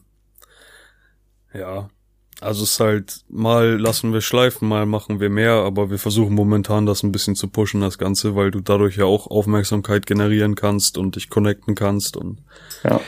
[1.55, 1.89] ja,
[2.41, 6.35] also es ist halt, mal lassen wir schleifen, mal machen wir mehr, aber wir versuchen
[6.35, 10.55] momentan das ein bisschen zu pushen, das Ganze, weil du dadurch ja auch Aufmerksamkeit generieren
[10.55, 12.39] kannst und dich connecten kannst und
[12.85, 13.01] ja.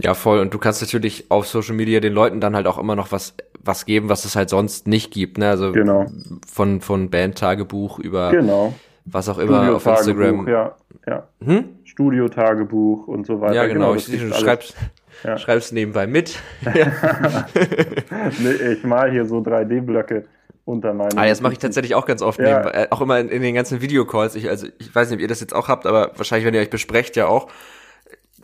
[0.00, 0.38] Ja, voll.
[0.38, 3.34] Und du kannst natürlich auf Social Media den Leuten dann halt auch immer noch was,
[3.64, 5.38] was geben, was es halt sonst nicht gibt.
[5.38, 5.48] Ne?
[5.48, 6.06] Also genau.
[6.50, 8.74] von, von Bandtagebuch über genau.
[9.04, 10.48] was auch immer auf Instagram.
[10.48, 10.74] Ja,
[11.06, 11.28] ja.
[11.44, 11.64] Hm?
[11.84, 13.54] Studiotagebuch und so weiter.
[13.54, 13.92] Ja, genau.
[13.92, 14.76] genau ich, du schreibst,
[15.22, 15.38] ja.
[15.38, 16.38] schreibst nebenbei mit.
[18.72, 20.24] ich mal hier so 3D-Blöcke
[20.64, 21.18] unter meinen.
[21.18, 22.58] Ah, das mache ich tatsächlich auch ganz oft ja.
[22.58, 22.70] nebenbei.
[22.70, 24.34] Äh, auch immer in, in den ganzen Videocalls.
[24.34, 26.60] Ich, also ich weiß nicht, ob ihr das jetzt auch habt, aber wahrscheinlich, wenn ihr
[26.60, 27.48] euch besprecht, ja auch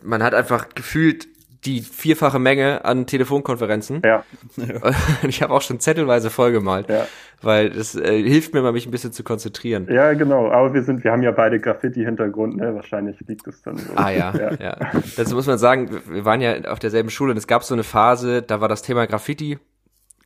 [0.03, 1.27] man hat einfach gefühlt
[1.65, 4.01] die vierfache Menge an Telefonkonferenzen.
[4.03, 4.23] Ja.
[5.27, 7.05] ich habe auch schon zettelweise vollgemalt, ja.
[7.41, 9.87] weil das äh, hilft mir mal, mich ein bisschen zu konzentrieren.
[9.89, 10.49] Ja, genau.
[10.49, 12.73] Aber wir sind, wir haben ja beide Graffiti-Hintergrund, ne?
[12.73, 13.93] Wahrscheinlich liegt es dann so.
[13.95, 14.77] Ah ja, ja, ja.
[15.15, 17.83] Dazu muss man sagen, wir waren ja auf derselben Schule und es gab so eine
[17.83, 19.59] Phase, da war das Thema Graffiti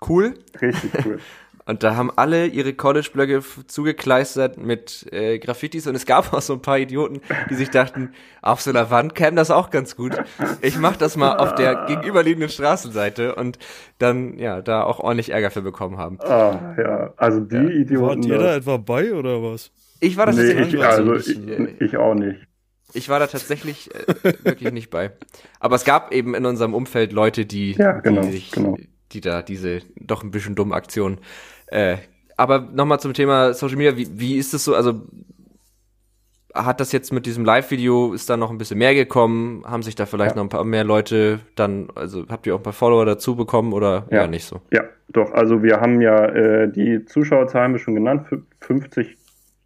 [0.08, 0.34] cool.
[0.62, 1.20] Richtig cool.
[1.68, 6.54] Und da haben alle ihre College-Blöcke zugekleistert mit äh, Graffitis und es gab auch so
[6.54, 8.12] ein paar Idioten, die sich dachten,
[8.44, 10.16] auf so einer Wand käme das auch ganz gut.
[10.62, 13.58] Ich mach das mal auf der gegenüberliegenden Straßenseite und
[13.98, 16.20] dann ja da auch ordentlich Ärger für bekommen haben.
[16.22, 17.64] Ah, ja, also die ja.
[17.64, 18.24] Idioten.
[18.24, 19.72] Wart ihr da etwa bei oder was?
[20.00, 22.42] Ich war da nee, tatsächlich ich, also ich, ich auch nicht.
[22.94, 25.14] Ich war da tatsächlich äh, wirklich nicht bei.
[25.60, 28.78] Aber es gab eben in unserem Umfeld Leute, die, ja, genau, die, sich, genau.
[29.12, 31.20] die da diese doch ein bisschen dumme Aktion
[31.68, 31.98] äh,
[32.38, 35.02] aber nochmal zum Thema Social Media, wie, wie ist es so, also
[36.54, 39.64] hat das jetzt mit diesem Live-Video, ist da noch ein bisschen mehr gekommen?
[39.66, 40.38] Haben sich da vielleicht ja.
[40.38, 43.74] noch ein paar mehr Leute dann, also habt ihr auch ein paar Follower dazu bekommen
[43.74, 44.62] oder ja, nicht so?
[44.72, 48.28] Ja, doch, also wir haben ja äh, die Zuschauerzahlen schon genannt,
[48.62, 49.18] 50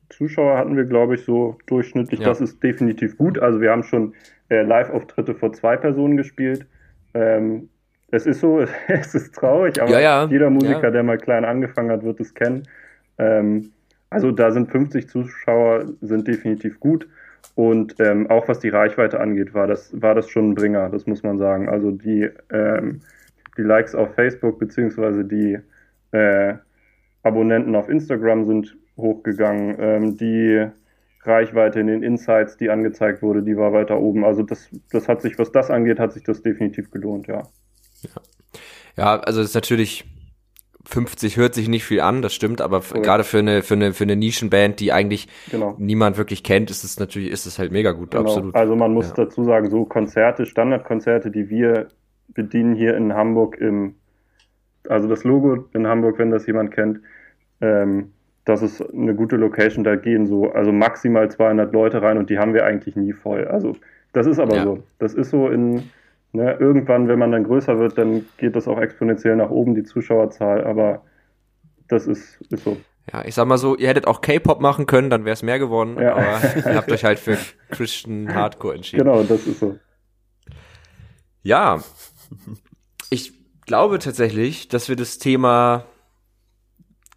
[0.09, 2.19] Zuschauer hatten wir, glaube ich, so durchschnittlich.
[2.19, 2.27] Ja.
[2.27, 3.39] Das ist definitiv gut.
[3.39, 4.13] Also wir haben schon
[4.49, 6.65] äh, Live-Auftritte vor zwei Personen gespielt.
[7.13, 7.69] Ähm,
[8.11, 10.25] es ist so, es ist traurig, aber ja, ja.
[10.25, 10.91] jeder Musiker, ja.
[10.91, 12.63] der mal klein angefangen hat, wird es kennen.
[13.17, 13.71] Ähm,
[14.09, 17.07] also da sind 50 Zuschauer, sind definitiv gut.
[17.55, 21.05] Und ähm, auch was die Reichweite angeht, war das, war das schon ein Bringer, das
[21.07, 21.69] muss man sagen.
[21.69, 23.01] Also die, ähm,
[23.57, 25.59] die Likes auf Facebook beziehungsweise die
[26.11, 26.53] äh,
[27.23, 29.75] Abonnenten auf Instagram sind hochgegangen.
[29.79, 30.67] Ähm, die
[31.23, 34.23] Reichweite in den Insights, die angezeigt wurde, die war weiter oben.
[34.23, 37.43] Also das, das hat sich, was das angeht, hat sich das definitiv gelohnt, ja.
[38.03, 38.21] Ja,
[38.97, 40.05] ja also ist natürlich
[40.85, 43.01] 50 hört sich nicht viel an, das stimmt, aber okay.
[43.01, 45.75] gerade für eine für eine für eine Nischenband, die eigentlich genau.
[45.77, 48.23] niemand wirklich kennt, ist es natürlich ist es halt mega gut, genau.
[48.23, 48.55] absolut.
[48.55, 49.13] Also man muss ja.
[49.15, 51.89] dazu sagen, so Konzerte, Standardkonzerte, die wir
[52.29, 53.95] bedienen hier in Hamburg im
[54.87, 57.01] also das Logo in Hamburg, wenn das jemand kennt,
[57.61, 58.13] ähm,
[58.45, 62.39] das ist eine gute Location, da gehen so also maximal 200 Leute rein und die
[62.39, 63.45] haben wir eigentlich nie voll.
[63.47, 63.75] Also
[64.13, 64.63] das ist aber ja.
[64.63, 64.83] so.
[64.97, 65.83] Das ist so in
[66.31, 69.83] Ne, irgendwann, wenn man dann größer wird, dann geht das auch exponentiell nach oben, die
[69.83, 71.03] Zuschauerzahl, aber
[71.87, 72.77] das ist, ist so.
[73.11, 75.57] Ja, ich sag mal so, ihr hättet auch K-Pop machen können, dann wäre es mehr
[75.57, 76.13] geworden, ja.
[76.13, 77.35] aber ihr habt euch halt für
[77.71, 79.05] Christian Hardcore entschieden.
[79.05, 79.79] Genau, das ist so.
[81.41, 81.81] Ja,
[83.09, 83.33] ich
[83.65, 85.85] glaube tatsächlich, dass wir das Thema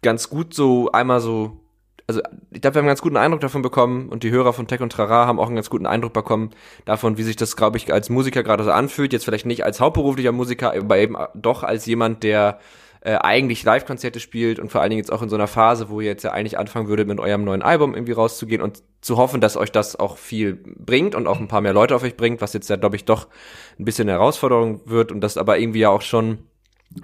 [0.01, 1.62] ganz gut so einmal so
[2.07, 4.67] also ich glaube, wir haben einen ganz guten Eindruck davon bekommen und die Hörer von
[4.67, 6.49] Tech und Trara haben auch einen ganz guten Eindruck bekommen
[6.85, 9.13] davon, wie sich das, glaube ich, als Musiker gerade so anfühlt.
[9.13, 12.59] Jetzt vielleicht nicht als hauptberuflicher Musiker, aber eben doch als jemand, der
[13.05, 16.01] äh, eigentlich Live-Konzerte spielt und vor allen Dingen jetzt auch in so einer Phase, wo
[16.01, 19.41] ihr jetzt ja eigentlich anfangen würdet, mit eurem neuen Album irgendwie rauszugehen und zu hoffen,
[19.41, 22.41] dass euch das auch viel bringt und auch ein paar mehr Leute auf euch bringt,
[22.41, 23.27] was jetzt ja, glaube ich, doch
[23.77, 26.39] ein bisschen eine Herausforderung wird und das aber irgendwie ja auch schon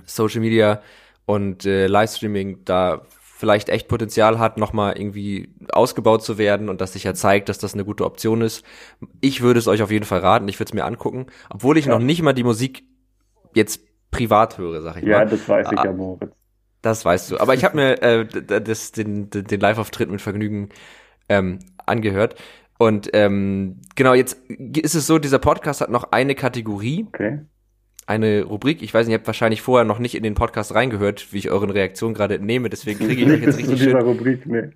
[0.06, 0.82] Social Media
[1.26, 3.02] und äh, Livestreaming da
[3.40, 7.58] vielleicht echt Potenzial hat, nochmal irgendwie ausgebaut zu werden und das sich ja zeigt, dass
[7.58, 8.66] das eine gute Option ist.
[9.22, 11.86] Ich würde es euch auf jeden Fall raten, ich würde es mir angucken, obwohl ich
[11.86, 11.94] ja.
[11.94, 12.84] noch nicht mal die Musik
[13.56, 13.80] jetzt
[14.12, 15.24] privat höre, sag ich ja, mal.
[15.24, 16.34] Ja, das weiß ich ja, Moritz.
[16.82, 17.40] Das weißt du.
[17.40, 18.26] Aber ich habe mir äh,
[18.62, 20.70] das, den, den Live-Auftritt mit Vergnügen
[21.30, 22.36] ähm, angehört.
[22.78, 27.08] Und ähm, genau, jetzt ist es so, dieser Podcast hat noch eine Kategorie.
[27.08, 27.40] Okay
[28.10, 28.82] eine Rubrik.
[28.82, 31.52] Ich weiß nicht, ihr habt wahrscheinlich vorher noch nicht in den Podcast reingehört, wie ich
[31.52, 33.96] euren Reaktionen gerade entnehme, deswegen kriege ich euch jetzt richtig schön.
[33.96, 34.70] Rubrik, nee.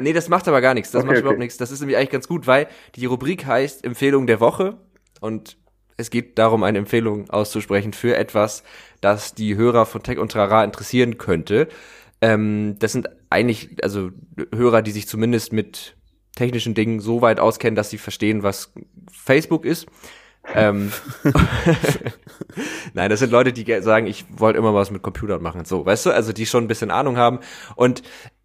[0.00, 0.90] nee, das macht aber gar nichts.
[0.90, 1.20] Das okay, macht okay.
[1.20, 1.58] überhaupt nichts.
[1.58, 4.78] Das ist nämlich eigentlich ganz gut, weil die Rubrik heißt Empfehlung der Woche
[5.20, 5.58] und
[5.98, 8.64] es geht darum, eine Empfehlung auszusprechen für etwas,
[9.02, 11.68] das die Hörer von Tech und Trara interessieren könnte.
[12.22, 14.12] Ähm, das sind eigentlich, also
[14.54, 15.94] Hörer, die sich zumindest mit
[16.34, 18.72] technischen Dingen so weit auskennen, dass sie verstehen, was
[19.10, 19.86] Facebook ist
[20.54, 20.92] ähm,
[22.94, 25.64] Nein, das sind Leute, die sagen, ich wollte immer was mit Computern machen.
[25.64, 27.40] So, weißt du, also die schon ein bisschen Ahnung haben.
[27.76, 28.02] Und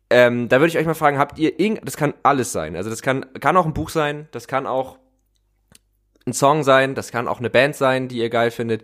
[0.10, 2.76] ähm, da würde ich euch mal fragen, habt ihr irgend, das kann alles sein.
[2.76, 5.00] Also das kann, kann auch ein Buch sein, das kann auch
[6.26, 8.84] ein Song sein, das kann auch eine Band sein, die ihr geil findet.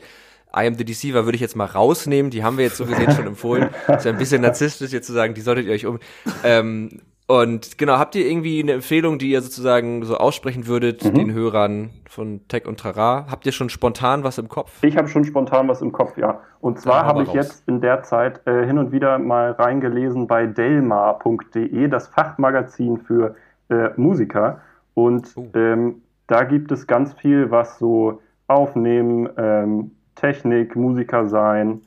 [0.56, 3.12] I Am The Deceiver würde ich jetzt mal rausnehmen, die haben wir jetzt so gesehen
[3.16, 3.70] schon empfohlen.
[3.88, 6.00] ist ja ein bisschen narzisstisch jetzt zu sagen, die solltet ihr euch um.
[6.44, 11.14] Ähm, und genau, habt ihr irgendwie eine Empfehlung, die ihr sozusagen so aussprechen würdet, mhm.
[11.14, 13.28] den Hörern von Tech und Trara?
[13.32, 14.84] Habt ihr schon spontan was im Kopf?
[14.84, 16.42] Ich habe schon spontan was im Kopf, ja.
[16.60, 17.36] Und zwar habe ich raus.
[17.36, 23.36] jetzt in der Zeit äh, hin und wieder mal reingelesen bei delmar.de, das Fachmagazin für
[23.70, 24.62] äh, Musiker.
[24.94, 25.48] Und uh.
[25.54, 31.82] ähm, da gibt es ganz viel, was so Aufnehmen, ähm, Technik, Musiker sein,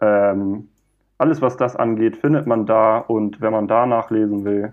[0.00, 0.68] ähm,
[1.18, 4.72] alles, was das angeht, findet man da und wenn man da nachlesen will,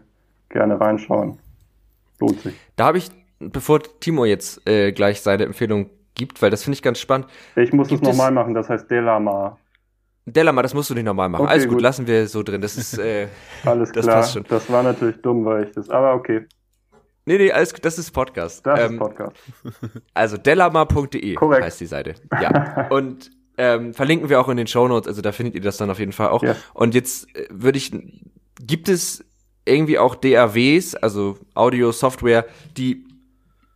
[0.50, 1.40] gerne reinschauen.
[2.20, 2.56] Lohnt sich.
[2.76, 6.82] Da habe ich, bevor Timo jetzt äh, gleich seine Empfehlung gibt, weil das finde ich
[6.82, 7.28] ganz spannend.
[7.56, 9.58] Ich muss es nochmal machen, das heißt Delama.
[10.26, 11.44] Delama, das musst du nicht nochmal machen.
[11.44, 12.62] Okay, Alles gut, gut, lassen wir so drin.
[12.62, 13.28] Das ist äh,
[13.66, 14.44] alles das klar.
[14.48, 15.90] Das war natürlich dumm, weil ich das.
[15.90, 16.46] Aber okay.
[17.26, 18.66] Nee, nee, alles gut, das ist Podcast.
[18.66, 19.36] Das ähm, ist Podcast.
[20.14, 22.16] Also delama.de heißt die Seite.
[22.40, 22.88] Ja.
[22.90, 25.90] Und ähm, verlinken wir auch in den Show Notes, also da findet ihr das dann
[25.90, 26.44] auf jeden Fall auch.
[26.44, 26.56] Ja.
[26.74, 27.92] Und jetzt äh, würde ich,
[28.60, 29.24] gibt es
[29.66, 32.46] irgendwie auch DAWs, also Audio-Software,
[32.78, 33.06] die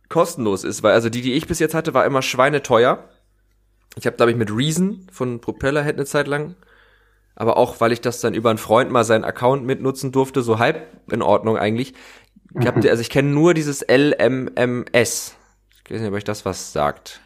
[0.08, 3.08] kostenlos ist, weil also die, die ich bis jetzt hatte, war immer schweineteuer.
[3.96, 6.54] Ich habe, glaube ich, mit Reason von Propellerhead eine Zeit lang,
[7.34, 10.58] aber auch, weil ich das dann über einen Freund mal seinen Account mitnutzen durfte, so
[10.58, 11.94] halb in Ordnung eigentlich.
[12.58, 15.36] Ich hab, also ich kenne nur dieses LMMS.
[15.84, 17.20] Ich weiß nicht, ob euch das was sagt.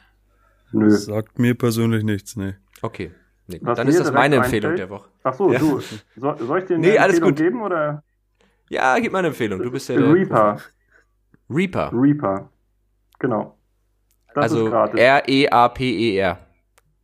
[0.73, 0.89] Nö.
[0.89, 2.55] Das sagt mir persönlich nichts, nee.
[2.83, 3.13] Okay.
[3.47, 5.09] Nee, dann ist das meine Empfehlung der Woche.
[5.25, 5.59] Ach so, ja.
[5.59, 5.81] du.
[5.81, 8.03] So, soll ich dir eine nee, Empfehlung geben oder?
[8.69, 9.61] Ja, gib mal eine Empfehlung.
[9.61, 10.59] Du bist ja der Reaper.
[11.51, 11.91] Reaper.
[11.93, 12.49] Reaper.
[13.19, 13.59] Genau.
[14.35, 15.01] Das also ist gratis.
[15.01, 16.39] R-E-A-P-E-R.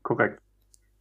[0.02, 0.40] Korrekt.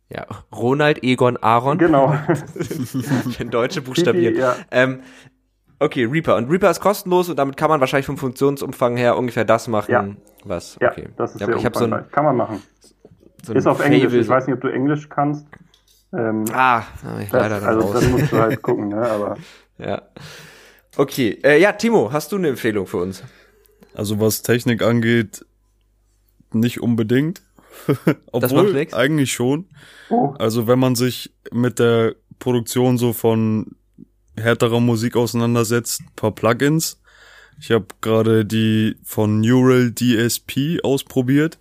[0.10, 1.78] Ja, Ronald Egon Aaron.
[1.78, 2.10] Genau.
[3.38, 4.34] Wenn Deutsche buchstabieren.
[4.34, 4.56] Pipi, ja.
[4.72, 5.02] Ähm,
[5.80, 6.36] okay, Reaper.
[6.36, 9.92] Und Reaper ist kostenlos und damit kann man wahrscheinlich vom Funktionsumfang her ungefähr das machen,
[9.92, 10.08] Ja.
[10.44, 10.78] was.
[10.82, 11.10] Ja, Okay.
[11.18, 12.10] das ist ja, sehr ich habe so ein.
[12.12, 12.62] Kann man machen.
[13.44, 14.04] so Ist auf Englisch.
[14.14, 15.46] Fable- Ich weiß nicht, ob du Englisch kannst.
[16.14, 16.84] Ähm, Ah,
[17.22, 17.94] ich das, leider dann also raus.
[17.94, 19.02] das musst du halt gucken, ne?
[19.10, 19.36] Aber
[19.78, 20.02] Ja.
[20.98, 23.22] Okay, äh, ja, Timo, hast du eine Empfehlung für uns?
[23.94, 25.46] Also was Technik angeht,
[26.54, 27.42] nicht unbedingt.
[27.88, 29.68] macht Obwohl, eigentlich schon.
[30.10, 33.76] oh, Also wenn man sich mit der Produktion so von
[34.38, 37.00] härterer Musik auseinandersetzt, paar Plugins.
[37.60, 41.58] Ich habe gerade die von Neural DSP ausprobiert.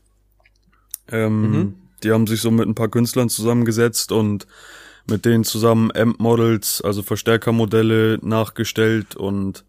[1.11, 1.75] Ähm, Mhm.
[2.03, 4.47] Die haben sich so mit ein paar Künstlern zusammengesetzt und
[5.07, 9.65] mit denen zusammen Amp-Models, also Verstärkermodelle nachgestellt und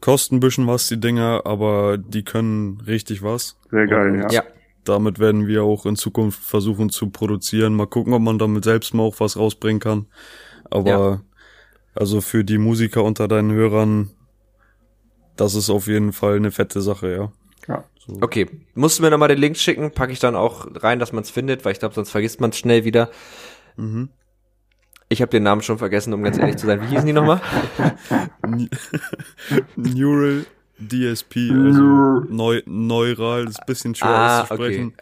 [0.00, 3.56] kosten ein bisschen was, die Dinger, aber die können richtig was.
[3.70, 4.42] sehr geil, Und ja.
[4.42, 4.42] Ja.
[4.84, 7.74] damit werden wir auch in Zukunft versuchen zu produzieren.
[7.74, 10.06] Mal gucken, ob man damit selbst mal auch was rausbringen kann.
[10.70, 11.20] Aber Ja.
[11.94, 14.10] Also für die Musiker unter deinen Hörern,
[15.36, 17.32] das ist auf jeden Fall eine fette Sache, ja.
[17.68, 17.84] ja.
[18.06, 18.18] So.
[18.20, 21.22] Okay, musst du mir nochmal den Link schicken, packe ich dann auch rein, dass man
[21.22, 23.10] es findet, weil ich glaube, sonst vergisst man es schnell wieder.
[23.76, 24.10] Mhm.
[25.08, 26.80] Ich habe den Namen schon vergessen, um ganz ehrlich zu sein.
[26.82, 27.40] Wie hießen die nochmal?
[28.46, 28.68] Ne-
[29.76, 30.46] Neural
[30.78, 32.26] DSP, also Neural.
[32.30, 34.94] neu, neural, ist ein bisschen schwer Ah, auszusprechen.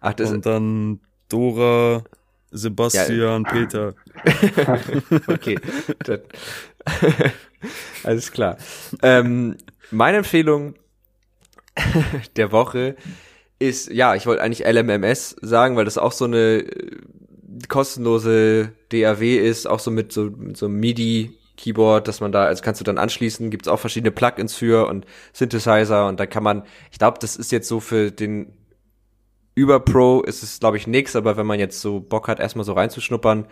[0.00, 2.04] Ach, das Und dann Dora,
[2.52, 3.94] Sebastian, Peter.
[5.26, 5.58] Okay.
[8.04, 8.56] Alles klar.
[9.02, 9.56] Ähm,
[9.90, 10.74] meine Empfehlung
[12.36, 12.96] der Woche
[13.58, 16.96] ist, ja, ich wollte eigentlich LMMS sagen, weil das auch so eine äh,
[17.68, 22.62] kostenlose DAW ist, auch so mit so, mit so einem MIDI-Keyboard, dass man da, also
[22.62, 26.64] kannst du dann anschließen, gibt's auch verschiedene Plugins für und Synthesizer und da kann man,
[26.90, 28.52] ich glaube, das ist jetzt so für den
[29.54, 32.64] über Pro ist es, glaube ich, nix, aber wenn man jetzt so Bock hat, erstmal
[32.64, 33.46] so reinzuschnuppern,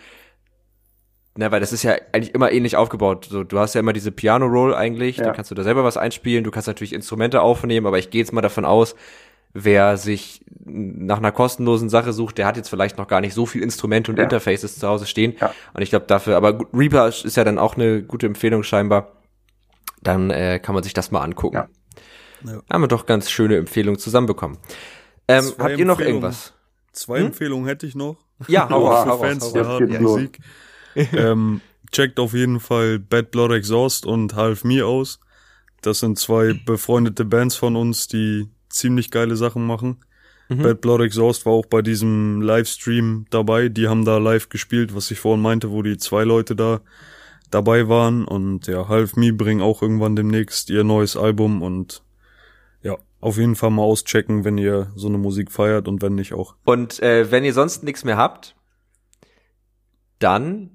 [1.36, 3.28] na, weil das ist ja eigentlich immer ähnlich aufgebaut.
[3.30, 5.24] So, du hast ja immer diese Piano-Roll eigentlich, Ja.
[5.24, 8.20] da kannst du da selber was einspielen, du kannst natürlich Instrumente aufnehmen, aber ich gehe
[8.20, 8.96] jetzt mal davon aus,
[9.52, 13.46] wer sich nach einer kostenlosen Sache sucht, der hat jetzt vielleicht noch gar nicht so
[13.46, 14.24] viel Instrumente und Ja.
[14.24, 15.34] Interfaces zu Hause stehen.
[15.40, 15.52] Ja.
[15.74, 19.12] Und ich glaube dafür, aber Reaper ist ja dann auch eine gute Empfehlung scheinbar.
[20.02, 21.56] Dann äh, kann man sich das mal angucken.
[21.56, 21.68] Ja.
[22.44, 22.60] Ja.
[22.72, 24.56] Haben wir doch ganz schöne Empfehlungen zusammenbekommen.
[25.28, 26.52] Ähm, habt ihr noch irgendwas?
[26.92, 27.26] Zwei Hm?
[27.26, 28.16] Empfehlungen hätte ich noch.
[28.48, 30.02] Ja, raus, für hau Fans der harten.
[30.02, 30.38] Musik.
[30.94, 31.60] ähm,
[31.92, 35.20] checkt auf jeden Fall Bad Blood Exhaust und Half Me aus.
[35.82, 40.04] Das sind zwei befreundete Bands von uns, die ziemlich geile Sachen machen.
[40.48, 40.62] Mhm.
[40.62, 43.68] Bad Blood Exhaust war auch bei diesem Livestream dabei.
[43.68, 46.80] Die haben da live gespielt, was ich vorhin meinte, wo die zwei Leute da
[47.50, 48.24] dabei waren.
[48.24, 52.02] Und ja, Half Me bringen auch irgendwann demnächst ihr neues Album und
[53.20, 56.56] auf jeden Fall mal auschecken, wenn ihr so eine Musik feiert und wenn nicht auch.
[56.64, 58.56] Und äh, wenn ihr sonst nichts mehr habt,
[60.18, 60.70] dann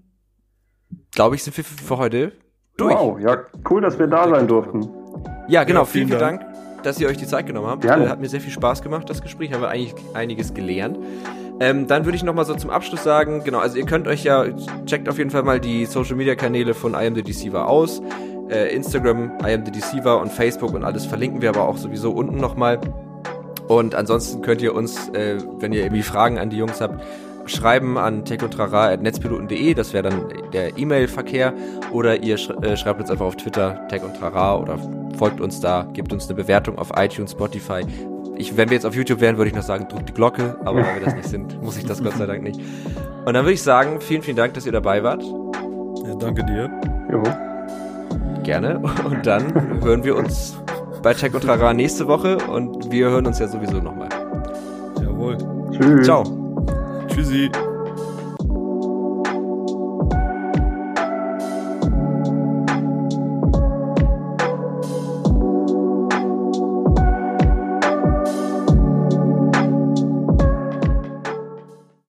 [1.12, 2.34] glaube ich, sind wir für, heute
[2.78, 2.94] durch.
[2.94, 3.38] Wow, ja,
[3.70, 4.88] cool, dass wir da sein durften.
[5.48, 5.82] Ja, genau.
[5.82, 6.46] Ja, vielen, vielen vielen Dank,
[6.84, 7.82] dass ihr euch die Zeit genommen habt.
[7.82, 8.06] Gerne.
[8.06, 9.54] Äh, hat mir sehr viel Spaß gemacht, das Gespräch.
[9.54, 11.00] Haben wir eigentlich einiges gelernt.
[11.60, 14.26] Ähm, dann würde ich noch mal so zum Abschluss sagen, genau, also ihr könnt euch
[14.26, 14.46] ja,
[14.86, 18.02] checkt auf jeden Fall mal die Social Media Kanäle von I Am The Deceiver aus.
[18.50, 22.12] Äh, Instagram, I Am The Deceiver und Facebook und alles verlinken wir aber auch sowieso
[22.12, 22.80] unten nochmal.
[23.68, 27.04] Und ansonsten könnt ihr uns, äh, wenn ihr irgendwie Fragen an die Jungs habt,
[27.48, 31.54] schreiben an techundtrara.netzpiloten.de, das wäre dann der E-Mail-Verkehr.
[31.92, 34.78] Oder ihr sch äh, schreibt uns einfach auf Twitter, Tech und Trara, oder
[35.18, 37.82] folgt uns da, gebt uns eine Bewertung auf iTunes, Spotify.
[38.38, 40.80] Ich, wenn wir jetzt auf YouTube wären, würde ich noch sagen, drückt die Glocke, aber
[40.80, 42.60] weil wir das nicht sind, muss ich das Gott sei Dank nicht.
[43.26, 45.24] Und dann würde ich sagen, vielen, vielen Dank, dass ihr dabei wart.
[45.24, 46.70] Ja, danke dir.
[47.12, 47.24] Jo.
[48.46, 48.78] Gerne.
[48.78, 50.56] Und dann hören wir uns
[51.02, 54.10] bei Tech und Trara nächste Woche und wir hören uns ja sowieso nochmal.
[55.02, 55.38] Jawohl.
[55.72, 56.06] Tschüss.
[56.06, 56.24] Ciao.
[57.08, 57.50] Tschüssi.